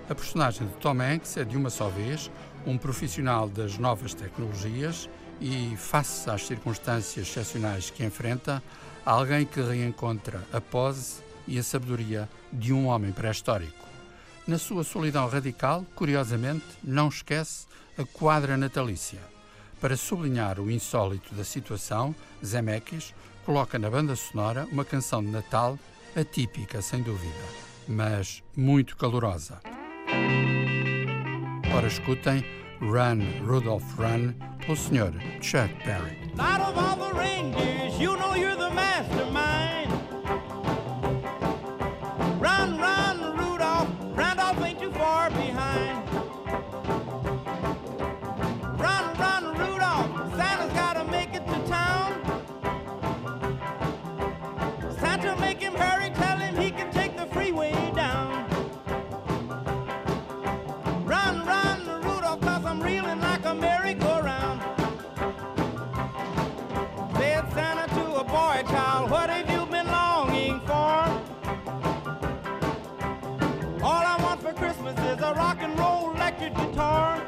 A 0.10 0.15
personagem 0.15 0.65
de 0.65 0.74
Tom 0.78 1.00
Hanks 1.00 1.38
é 1.38 1.45
de 1.45 1.56
uma 1.56 1.69
só 1.69 1.88
vez 1.88 2.32
um 2.65 2.80
profissional 2.80 3.47
das 3.47 3.78
novas 3.78 4.15
tecnologias 4.15 5.08
e, 5.40 5.75
face 5.77 6.27
às 6.31 6.48
circunstâncias 6.48 7.27
excepcionais 7.27 7.92
que 7.92 8.04
enfrenta, 8.04 8.63
alguém 9.06 9.46
que 9.46 9.62
reencontra 9.62 10.42
a 10.52 10.60
pose 10.60 11.17
e 11.48 11.60
a 11.60 11.63
sabedoria 11.63 12.27
de 12.52 12.73
um 12.73 12.88
homem 12.88 13.12
pré-histórico. 13.12 13.86
Na 14.48 14.58
sua 14.58 14.83
solidão 14.83 15.29
radical, 15.29 15.86
curiosamente, 15.94 16.65
não 16.83 17.08
esquece 17.08 17.67
a 18.00 18.04
quadra 18.04 18.58
natalícia. 18.58 19.19
Para 19.82 19.98
sublinhar 19.98 20.60
o 20.60 20.69
insólito 20.69 21.34
da 21.34 21.44
situação, 21.44 22.13
Zemeckis 22.46 23.15
coloca 23.44 23.79
na 23.79 23.90
banda 23.90 24.15
sonora 24.15 24.67
uma 24.71 24.86
canção 24.86 25.23
de 25.23 25.32
Natal 25.32 25.77
atípica, 26.15 26.84
sem 26.84 27.02
dúvida, 27.02 27.34
mas 27.88 28.44
muito 28.56 28.96
calorosa. 28.96 29.60
Ora, 31.75 31.88
escutem 31.88 32.46
Run, 32.79 33.44
Rudolph 33.44 33.98
Run, 33.98 34.34
pelo 34.60 34.77
Sr. 34.77 35.13
Chuck 35.42 35.73
Berry. 35.84 36.15
Out 36.38 36.62
of 36.62 36.77
all 36.77 36.96
the 36.98 37.19
reindeers, 37.19 38.00
you 38.00 38.15
know 38.17 38.36
you're 38.36 38.56
the 38.56 38.69
mastermind. 38.69 39.61
rock 75.34 75.58
and 75.62 75.77
roll 75.79 76.12
electric 76.12 76.54
guitar. 76.56 77.21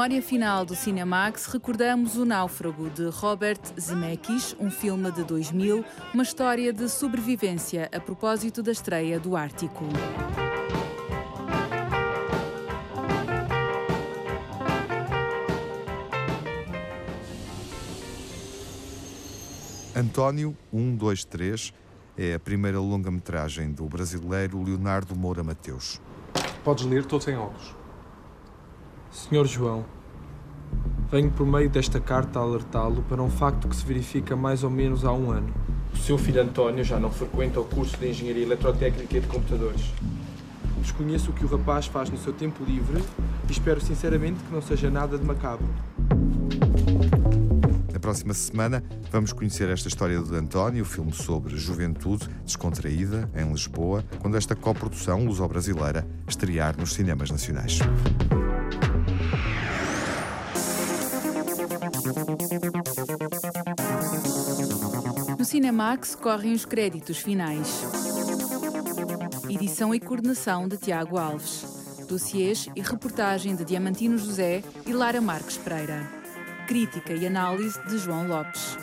Memória 0.00 0.22
final 0.22 0.64
do 0.64 0.74
Cinemax, 0.74 1.44
recordamos 1.44 2.16
O 2.16 2.24
Náufrago, 2.24 2.88
de 2.88 3.10
Robert 3.10 3.60
Zemeckis, 3.78 4.56
um 4.58 4.70
filme 4.70 5.12
de 5.12 5.22
2000, 5.22 5.84
uma 6.14 6.22
história 6.22 6.72
de 6.72 6.88
sobrevivência 6.88 7.86
a 7.94 8.00
propósito 8.00 8.62
da 8.62 8.72
estreia 8.72 9.20
do 9.20 9.36
Ártico. 9.36 9.84
António 19.94 20.56
123 20.72 21.74
é 22.16 22.32
a 22.32 22.40
primeira 22.40 22.80
longa-metragem 22.80 23.70
do 23.70 23.84
brasileiro 23.84 24.62
Leonardo 24.62 25.14
Moura 25.14 25.44
Mateus. 25.44 26.00
Podes 26.64 26.86
ler 26.86 27.04
todos 27.04 27.28
em 27.28 27.36
óculos. 27.36 27.79
Senhor 29.10 29.44
João, 29.44 29.84
venho 31.10 31.32
por 31.32 31.44
meio 31.44 31.68
desta 31.68 31.98
carta 31.98 32.38
alertá-lo 32.38 33.02
para 33.08 33.20
um 33.20 33.28
facto 33.28 33.66
que 33.66 33.74
se 33.74 33.84
verifica 33.84 34.36
mais 34.36 34.62
ou 34.62 34.70
menos 34.70 35.04
há 35.04 35.12
um 35.12 35.32
ano. 35.32 35.52
O 35.92 35.96
seu 35.96 36.16
filho 36.16 36.40
António 36.40 36.84
já 36.84 36.98
não 37.00 37.10
frequenta 37.10 37.58
o 37.60 37.64
curso 37.64 37.96
de 37.96 38.08
Engenharia 38.08 38.44
Eletrotécnica 38.44 39.16
e 39.16 39.20
de 39.20 39.26
Computadores. 39.26 39.92
Desconheço 40.80 41.32
o 41.32 41.34
que 41.34 41.44
o 41.44 41.48
rapaz 41.48 41.86
faz 41.86 42.08
no 42.08 42.16
seu 42.16 42.32
tempo 42.32 42.62
livre 42.64 43.02
e 43.48 43.52
espero 43.52 43.80
sinceramente 43.80 44.44
que 44.44 44.52
não 44.52 44.62
seja 44.62 44.88
nada 44.88 45.18
de 45.18 45.24
macabro. 45.24 45.66
Na 47.92 47.98
próxima 47.98 48.32
semana 48.32 48.82
vamos 49.10 49.32
conhecer 49.32 49.68
esta 49.68 49.88
história 49.88 50.20
de 50.22 50.34
António, 50.36 50.84
filme 50.84 51.12
sobre 51.12 51.56
juventude 51.56 52.28
descontraída 52.44 53.28
em 53.34 53.50
Lisboa, 53.50 54.04
quando 54.20 54.36
esta 54.36 54.54
coprodução 54.54 55.24
luso-brasileira 55.24 56.06
estrear 56.28 56.78
nos 56.78 56.94
cinemas 56.94 57.28
nacionais. 57.30 57.80
Cinemax 65.50 66.14
correm 66.14 66.52
os 66.52 66.64
créditos 66.64 67.18
finais. 67.18 67.82
Edição 69.48 69.92
e 69.92 69.98
coordenação 69.98 70.68
de 70.68 70.76
Tiago 70.76 71.18
Alves. 71.18 71.96
Dossiês 72.08 72.68
e 72.76 72.80
reportagem 72.80 73.56
de 73.56 73.64
Diamantino 73.64 74.16
José 74.16 74.62
e 74.86 74.92
Lara 74.92 75.20
Marques 75.20 75.56
Pereira. 75.56 76.08
Crítica 76.68 77.14
e 77.14 77.26
análise 77.26 77.84
de 77.88 77.98
João 77.98 78.28
Lopes. 78.28 78.78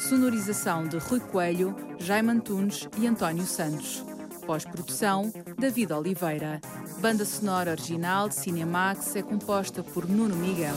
Sonorização 0.00 0.88
de 0.88 0.98
Rui 0.98 1.20
Coelho, 1.20 1.76
Jaime 2.00 2.30
Antunes 2.30 2.88
e 2.98 3.06
António 3.06 3.44
Santos. 3.44 4.04
Pós-produção, 4.44 5.32
David 5.56 5.92
Oliveira. 5.92 6.60
Banda 6.98 7.24
sonora 7.24 7.70
original 7.70 8.28
de 8.28 8.34
Cinemax 8.34 9.14
é 9.14 9.22
composta 9.22 9.84
por 9.84 10.08
Nuno 10.08 10.34
Miguel. 10.34 10.74